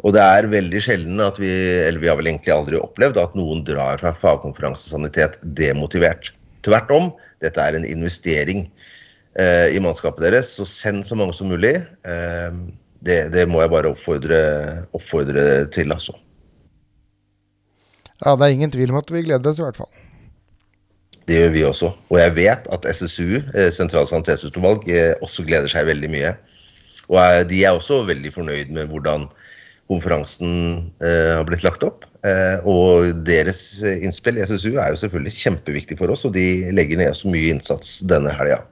Og 0.06 0.14
det 0.14 0.22
er 0.22 0.48
veldig 0.48 0.80
sjelden 0.80 1.20
at 1.20 1.40
vi, 1.42 1.50
eller 1.82 2.00
vi 2.00 2.08
har 2.08 2.16
vel 2.20 2.30
egentlig 2.30 2.54
aldri 2.54 2.78
opplevd, 2.78 3.18
at 3.18 3.34
noen 3.36 3.64
drar 3.66 3.98
fra 4.00 4.14
fagkonferansesanitet 4.14 5.40
demotivert. 5.58 6.30
Tvert 6.68 6.92
om, 6.92 7.10
dette 7.44 7.64
er 7.64 7.78
en 7.78 7.86
investering 7.88 8.66
eh, 9.40 9.68
i 9.72 9.80
mannskapet 9.80 10.28
deres, 10.28 10.52
så 10.58 10.66
send 10.68 11.06
så 11.08 11.16
mange 11.18 11.36
som 11.36 11.48
mulig. 11.48 11.78
Eh, 12.04 12.62
det, 13.08 13.20
det 13.32 13.46
må 13.48 13.62
jeg 13.62 13.72
bare 13.72 13.92
oppfordre, 13.94 14.40
oppfordre 14.96 15.44
til, 15.74 15.94
altså. 15.94 16.16
Ja, 18.24 18.34
det 18.34 18.44
er 18.44 18.54
ingen 18.56 18.74
tvil 18.74 18.90
om 18.92 18.98
at 19.00 19.10
vi 19.14 19.22
gleder 19.22 19.50
oss 19.50 19.60
i 19.60 19.64
hvert 19.64 19.78
fall. 19.78 19.90
Det 21.28 21.36
gjør 21.36 21.50
vi 21.54 21.64
også. 21.68 21.92
Og 22.08 22.16
jeg 22.18 22.34
vet 22.38 22.68
at 22.72 22.86
SSU, 22.88 23.40
eh, 23.54 23.68
Sentralt 23.74 24.10
sanitetsutvalg, 24.10 24.88
eh, 24.90 25.12
også 25.22 25.44
gleder 25.46 25.70
seg 25.70 25.86
veldig 25.86 26.10
mye. 26.10 26.32
Og 27.08 27.18
eh, 27.20 27.44
de 27.50 27.62
er 27.64 27.76
også 27.76 28.00
veldig 28.08 28.32
fornøyd 28.32 28.72
med 28.74 28.88
hvordan 28.90 29.28
konferansen 29.88 30.50
eh, 31.02 31.34
har 31.36 31.46
blitt 31.48 31.64
lagt 31.64 31.84
opp. 31.86 32.06
Eh, 32.26 32.64
og 32.68 33.22
deres 33.26 33.80
innspill 33.82 34.38
i 34.38 34.44
SSU 34.44 34.76
er 34.76 34.92
jo 34.92 35.00
selvfølgelig 35.02 35.36
kjempeviktig 35.38 35.98
for 36.00 36.12
oss, 36.12 36.26
og 36.28 36.34
de 36.36 36.70
legger 36.76 37.00
ned 37.00 37.16
så 37.16 37.30
mye 37.30 37.54
innsats 37.54 37.98
denne 38.08 38.32
helga. 38.36 38.62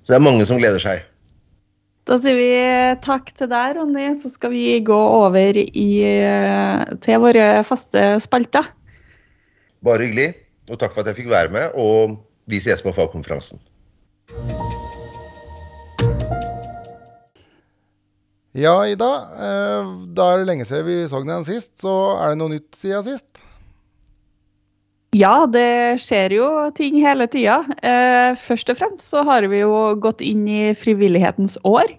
Så 0.00 0.12
det 0.12 0.20
er 0.20 0.24
mange 0.26 0.46
som 0.48 0.60
gleder 0.60 0.82
seg. 0.82 1.04
Da 2.04 2.18
sier 2.20 2.36
vi 2.36 2.48
takk 3.04 3.30
til 3.32 3.48
deg, 3.48 3.78
Ronny. 3.78 4.10
Så 4.20 4.34
skal 4.34 4.52
vi 4.52 4.66
gå 4.84 4.96
over 4.96 5.56
i, 5.56 5.90
eh, 6.04 6.82
til 7.04 7.22
våre 7.22 7.46
faste 7.64 8.02
spalter. 8.20 8.68
Bare 9.84 10.04
hyggelig, 10.04 10.34
og 10.68 10.80
takk 10.80 10.92
for 10.92 11.00
at 11.00 11.12
jeg 11.12 11.22
fikk 11.22 11.32
være 11.32 11.52
med. 11.52 11.72
Og 11.80 12.18
vi 12.48 12.60
ses 12.60 12.84
på 12.84 12.92
fagkonferansen. 12.92 13.60
Ja, 18.54 18.76
Ida. 18.86 19.10
Eh, 19.34 19.88
da 20.14 20.28
er 20.30 20.40
det 20.40 20.46
lenge 20.46 20.66
siden 20.68 20.86
vi 20.86 21.00
så 21.10 21.24
den 21.26 21.46
sist, 21.46 21.72
så 21.82 21.94
er 22.22 22.32
det 22.32 22.38
noe 22.38 22.52
nytt 22.52 22.78
siden 22.78 23.02
sist? 23.02 23.42
Ja, 25.14 25.46
det 25.50 25.98
skjer 26.02 26.34
jo 26.36 26.46
ting 26.74 27.00
hele 27.02 27.26
tida. 27.30 27.60
Eh, 27.82 28.38
først 28.38 28.70
og 28.70 28.78
fremst 28.78 29.10
så 29.10 29.24
har 29.26 29.46
vi 29.50 29.62
jo 29.64 29.94
gått 30.02 30.22
inn 30.22 30.46
i 30.46 30.62
frivillighetens 30.78 31.56
år. 31.66 31.90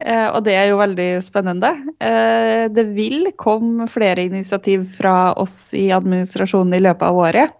Eh, 0.00 0.28
og 0.30 0.40
det 0.48 0.54
er 0.56 0.70
jo 0.70 0.80
veldig 0.80 1.08
spennende. 1.24 1.70
Det 2.00 2.84
vil 2.96 3.28
komme 3.40 3.84
flere 3.88 4.24
initiativ 4.24 4.86
fra 4.88 5.34
oss 5.40 5.74
i 5.76 5.90
administrasjonen 5.92 6.76
i 6.76 6.82
løpet 6.84 7.04
av 7.08 7.20
året. 7.26 7.54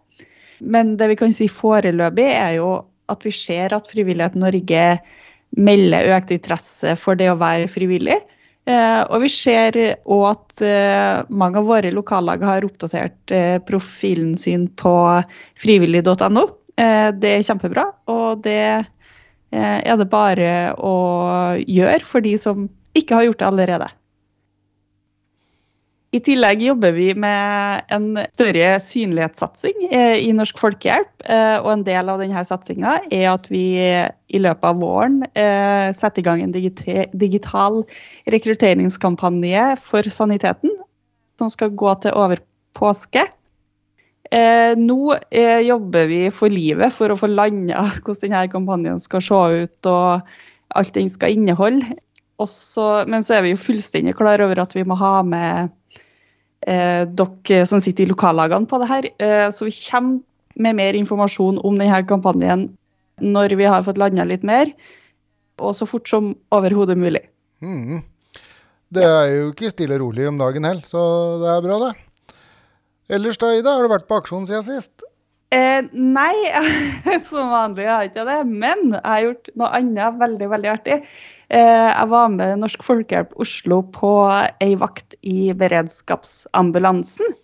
Men 0.64 0.96
det 0.96 1.10
vi 1.12 1.18
kan 1.20 1.32
si 1.32 1.48
foreløpig, 1.48 2.28
er 2.32 2.56
jo 2.56 2.72
at 3.12 3.24
vi 3.24 3.32
ser 3.36 3.76
at 3.76 3.88
Frivillighet 3.92 4.36
Norge 4.40 4.84
melder 5.56 6.16
økt 6.16 6.32
interesse 6.34 6.94
for 7.00 7.18
det 7.18 7.30
å 7.32 7.38
være 7.40 7.70
frivillig. 7.70 8.18
Eh, 8.64 9.00
og 9.12 9.20
vi 9.26 9.28
ser 9.28 9.76
òg 10.08 10.22
at 10.30 10.62
eh, 10.64 11.20
mange 11.28 11.60
av 11.60 11.68
våre 11.68 11.90
lokallag 11.92 12.44
har 12.46 12.64
oppdatert 12.64 13.34
eh, 13.34 13.58
profilen 13.68 14.32
sin 14.40 14.70
på 14.80 14.94
frivillig.no. 15.60 16.46
Det 16.74 17.30
er 17.30 17.44
kjempebra, 17.46 17.84
og 18.10 18.40
det 18.42 18.82
er 19.54 19.98
det 20.00 20.06
bare 20.10 20.48
å 20.74 20.94
gjøre 21.70 22.02
for 22.02 22.24
de 22.24 22.32
som 22.34 22.64
ikke 22.98 23.14
har 23.14 23.28
gjort 23.28 23.38
det 23.38 23.46
allerede. 23.46 23.86
I 26.14 26.20
tillegg 26.22 26.60
jobber 26.62 26.92
vi 26.94 27.08
med 27.18 27.88
en 27.94 28.12
større 28.36 28.76
synlighetssatsing 28.82 29.88
eh, 29.88 30.20
i 30.22 30.30
Norsk 30.36 30.60
Folkehjelp. 30.62 31.10
eh, 31.26 31.56
Og 31.58 31.72
en 31.72 31.82
del 31.86 32.10
av 32.12 32.22
denne 32.22 32.44
satsinga 32.46 33.00
er 33.10 33.26
at 33.32 33.48
vi 33.50 33.64
i 33.82 34.42
løpet 34.42 34.68
av 34.68 34.78
våren 34.78 35.24
eh, 35.34 35.90
setter 35.96 36.22
i 36.22 36.26
gang 36.28 36.44
en 36.44 36.54
digital 36.54 37.82
rekrutteringskampanje 38.30 39.66
for 39.82 40.06
saniteten, 40.06 40.76
som 41.40 41.50
skal 41.50 41.74
gå 41.74 41.96
til 42.04 42.14
over 42.14 42.42
påske. 42.78 43.26
Nå 44.34 45.14
jobber 45.62 46.08
vi 46.10 46.22
for 46.34 46.50
livet 46.50 46.90
for 46.96 47.12
å 47.12 47.18
få 47.18 47.28
landa 47.30 47.84
hvordan 48.02 48.22
denne 48.24 48.48
kampanjen 48.50 49.02
skal 49.02 49.22
se 49.22 49.42
ut 49.62 49.90
og 49.90 50.32
alt 50.74 50.94
den 50.96 51.10
skal 51.12 51.36
inneholde. 51.36 51.98
Også, 52.42 53.04
men 53.06 53.22
så 53.22 53.36
er 53.36 53.44
vi 53.44 53.52
jo 53.52 53.60
fullstendig 53.62 54.16
klar 54.18 54.42
over 54.42 54.62
at 54.64 54.74
vi 54.74 54.82
må 54.86 54.96
ha 54.98 55.20
med 55.22 55.70
dere 56.64 57.66
som 57.68 57.82
sitter 57.84 58.06
i 58.06 58.10
lokallagene 58.12 58.68
på 58.70 58.80
det 58.80 58.88
her. 58.88 59.08
Eh, 59.20 59.48
så 59.52 59.68
vi 59.68 59.74
kommer 59.76 60.20
med 60.54 60.78
mer 60.78 60.96
informasjon 60.96 61.58
om 61.66 61.78
denne 61.78 62.00
kampanjen 62.08 62.68
når 63.22 63.56
vi 63.58 63.66
har 63.68 63.84
fått 63.86 63.98
landa 63.98 64.24
litt 64.26 64.42
mer, 64.46 64.70
og 65.62 65.74
så 65.76 65.86
fort 65.86 66.08
som 66.10 66.32
overhodet 66.54 66.96
mulig. 66.98 67.22
Mm. 67.62 68.02
Det 68.94 69.04
er 69.06 69.28
jo 69.32 69.50
ikke 69.52 69.70
stille 69.72 69.98
og 69.98 70.06
rolig 70.08 70.26
om 70.30 70.38
dagen 70.38 70.66
heller, 70.66 70.86
så 70.86 71.02
det 71.42 71.50
er 71.52 71.64
bra, 71.66 71.78
det. 71.82 71.92
Ellers 73.14 73.38
da, 73.38 73.52
Ida, 73.54 73.74
har 73.74 73.84
du 73.84 73.92
vært 73.92 74.08
på 74.08 74.18
aksjon 74.18 74.46
siden 74.48 74.64
sist? 74.66 75.04
Eh, 75.54 75.86
nei, 75.92 76.34
som 77.28 77.52
vanlig 77.52 77.86
har 77.86 78.04
jeg 78.04 78.12
ikke 78.12 78.26
det. 78.30 78.38
Men 78.48 78.94
jeg 78.94 79.04
har 79.04 79.24
gjort 79.28 79.50
noe 79.60 79.72
annet 79.78 80.20
veldig 80.22 80.50
veldig 80.54 80.70
artig. 80.72 81.00
Eh, 81.54 81.88
jeg 81.92 82.10
var 82.10 82.30
med 82.34 82.58
Norsk 82.64 82.82
Folkehjelp 82.82 83.34
Oslo 83.42 83.82
på 83.94 84.10
ei 84.64 84.74
vakt 84.80 85.14
i 85.22 85.52
beredskapsambulansen. 85.54 87.34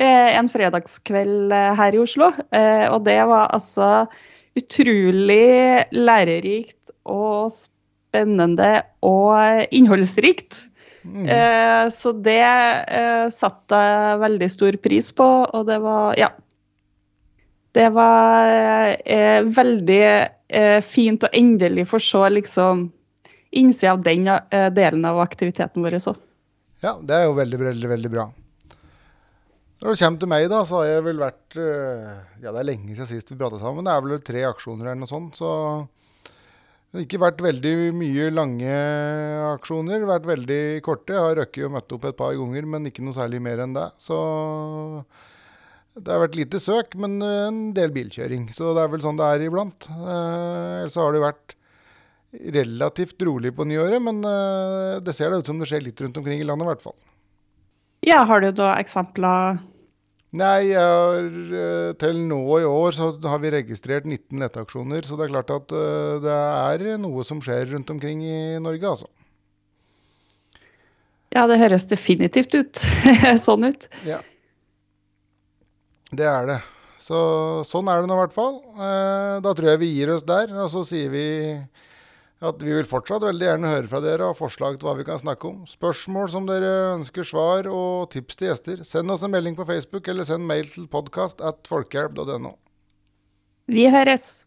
Eh, 0.00 0.34
en 0.34 0.48
fredagskveld 0.50 1.52
eh, 1.54 1.72
her 1.78 1.94
i 1.94 2.00
Oslo. 2.02 2.32
Eh, 2.50 2.86
og 2.90 3.04
det 3.06 3.20
var 3.30 3.52
altså 3.54 4.08
utrolig 4.58 5.84
lærerikt 5.94 6.90
og 7.06 7.52
spennende 7.54 8.82
og 9.06 9.62
innholdsrikt. 9.70 10.64
Mm. 11.06 11.28
Eh, 11.30 11.84
så 11.94 12.12
det 12.18 12.42
eh, 12.42 13.28
satte 13.34 13.78
jeg 13.78 14.22
veldig 14.22 14.48
stor 14.50 14.78
pris 14.82 15.12
på, 15.14 15.28
og 15.46 15.68
det 15.70 15.78
var 15.84 16.18
Ja. 16.18 16.32
Det 17.72 17.86
var 17.94 18.50
eh, 19.00 19.40
veldig 19.48 20.04
fint 20.84 21.22
å 21.24 21.30
endelig 21.32 21.86
få 21.88 21.96
se 22.04 22.20
liksom 22.28 22.82
innsida 23.52 23.92
av 23.96 24.04
den 24.06 24.28
eh, 24.28 24.68
delen 24.74 25.04
av 25.08 25.20
aktiviteten 25.22 25.84
vår 25.84 25.98
òg. 26.00 26.20
Ja, 26.82 26.96
det 26.98 27.14
er 27.14 27.28
jo 27.28 27.36
veldig, 27.38 27.58
veldig, 27.62 27.90
veldig 27.92 28.10
bra. 28.10 28.28
Når 29.82 29.96
det 29.96 29.98
kommer 29.98 30.22
til 30.22 30.30
meg, 30.30 30.44
da, 30.50 30.60
så 30.66 30.78
har 30.78 30.88
jeg 30.92 31.04
vel 31.08 31.18
vært 31.18 31.56
øh, 31.58 32.10
Ja, 32.42 32.52
det 32.52 32.60
er 32.60 32.68
lenge 32.68 32.92
siden 32.94 33.08
sist 33.10 33.32
vi 33.32 33.38
prata 33.38 33.58
sammen. 33.58 33.86
Det 33.86 33.90
er 33.94 34.04
vel 34.04 34.22
tre 34.22 34.44
aksjoner 34.46 34.86
eller 34.92 35.00
noe 35.00 35.10
sånt. 35.10 35.38
Så 35.40 35.48
det 36.92 37.00
har 37.00 37.06
ikke 37.06 37.22
vært 37.22 37.42
veldig 37.42 37.72
mye 37.98 38.28
lange 38.34 38.76
aksjoner. 39.48 40.04
Vært 40.06 40.28
veldig 40.30 40.60
korte. 40.86 41.16
Jeg 41.16 41.24
har 41.26 41.38
røkket 41.40 41.66
og 41.66 41.74
møtt 41.74 41.94
opp 41.96 42.06
et 42.10 42.18
par 42.18 42.36
ganger, 42.38 42.68
men 42.76 42.86
ikke 42.90 43.02
noe 43.02 43.16
særlig 43.16 43.42
mer 43.42 43.64
enn 43.64 43.74
det. 43.74 43.88
Så 44.02 44.18
det 45.98 46.14
har 46.14 46.22
vært 46.22 46.38
lite 46.38 46.60
søk, 46.62 46.94
men 47.02 47.18
en 47.26 47.58
del 47.76 47.90
bilkjøring. 47.96 48.46
Så 48.54 48.70
det 48.76 48.84
er 48.84 48.92
vel 48.94 49.02
sånn 49.02 49.18
det 49.18 49.32
er 49.34 49.46
iblant. 49.48 49.90
Eh, 49.90 50.78
Ellers 50.84 50.98
har 51.00 51.10
det 51.16 51.24
vært 51.26 51.56
relativt 52.32 53.20
rolig 53.22 53.52
på 53.56 53.66
nyåret, 53.68 54.00
men 54.02 54.22
øh, 54.24 55.00
det 55.04 55.14
ser 55.16 55.30
da 55.32 55.40
ut 55.42 55.46
som 55.50 55.58
det 55.60 55.68
skjer 55.68 55.84
litt 55.84 56.00
rundt 56.00 56.16
omkring 56.16 56.40
i 56.40 56.46
landet, 56.48 56.64
i 56.64 56.70
hvert 56.72 56.84
fall. 56.84 56.96
Ja, 58.06 58.22
har 58.26 58.42
du 58.42 58.50
da 58.56 58.72
eksempler 58.80 59.60
Nei, 60.32 60.72
har, 60.72 61.26
eh, 61.28 61.90
til 62.00 62.16
nå 62.24 62.40
i 62.56 62.64
år 62.64 62.94
så 62.96 63.10
har 63.28 63.40
vi 63.42 63.50
registrert 63.52 64.06
19 64.08 64.40
leteaksjoner, 64.40 65.04
så 65.04 65.18
det 65.20 65.26
er 65.26 65.32
klart 65.34 65.52
at 65.52 65.74
eh, 65.76 66.14
det 66.24 66.36
er 66.38 66.84
noe 67.02 67.20
som 67.28 67.42
skjer 67.44 67.68
rundt 67.74 67.92
omkring 67.92 68.22
i 68.24 68.38
Norge, 68.64 68.94
altså. 68.94 69.10
Ja, 71.36 71.44
det 71.48 71.60
høres 71.60 71.84
definitivt 71.88 72.56
ut. 72.56 72.80
sånn 73.44 73.68
ut. 73.68 73.84
Ja. 74.08 74.22
Det 76.12 76.28
er 76.28 76.48
det. 76.48 76.58
Så 77.00 77.18
sånn 77.68 77.88
er 77.92 78.00
det 78.00 78.08
nå 78.08 78.16
i 78.16 78.22
hvert 78.22 78.36
fall. 78.36 78.56
Eh, 78.72 79.36
Da 79.44 79.52
tror 79.56 79.72
jeg 79.72 79.82
vi 79.84 79.92
gir 79.98 80.14
oss 80.16 80.24
der, 80.28 80.48
og 80.64 80.72
så 80.72 80.84
sier 80.88 81.12
vi 81.12 81.26
at 82.42 82.62
vi 82.62 82.72
vil 82.74 82.88
fortsatt 82.88 83.22
veldig 83.22 83.46
gjerne 83.46 83.70
høre 83.70 83.90
fra 83.90 84.00
dere 84.02 84.30
og 84.32 84.38
forslag 84.40 84.78
til 84.78 84.88
hva 84.88 84.96
vi 84.98 85.06
kan 85.06 85.20
snakke 85.22 85.46
om. 85.48 85.62
Spørsmål 85.70 86.30
som 86.32 86.48
dere 86.48 86.72
ønsker 86.96 87.26
svar, 87.26 87.68
og 87.70 88.10
tips 88.14 88.38
til 88.38 88.50
gjester. 88.50 88.82
Send 88.86 89.14
oss 89.14 89.22
en 89.22 89.34
melding 89.34 89.58
på 89.58 89.66
Facebook, 89.68 90.10
eller 90.10 90.26
send 90.26 90.46
mail 90.48 90.66
til 90.72 90.90
podcast 90.90 91.42
at 91.44 91.62
folkehjelp.no. 91.70 92.56
Vi 93.70 93.86
høres! 93.94 94.44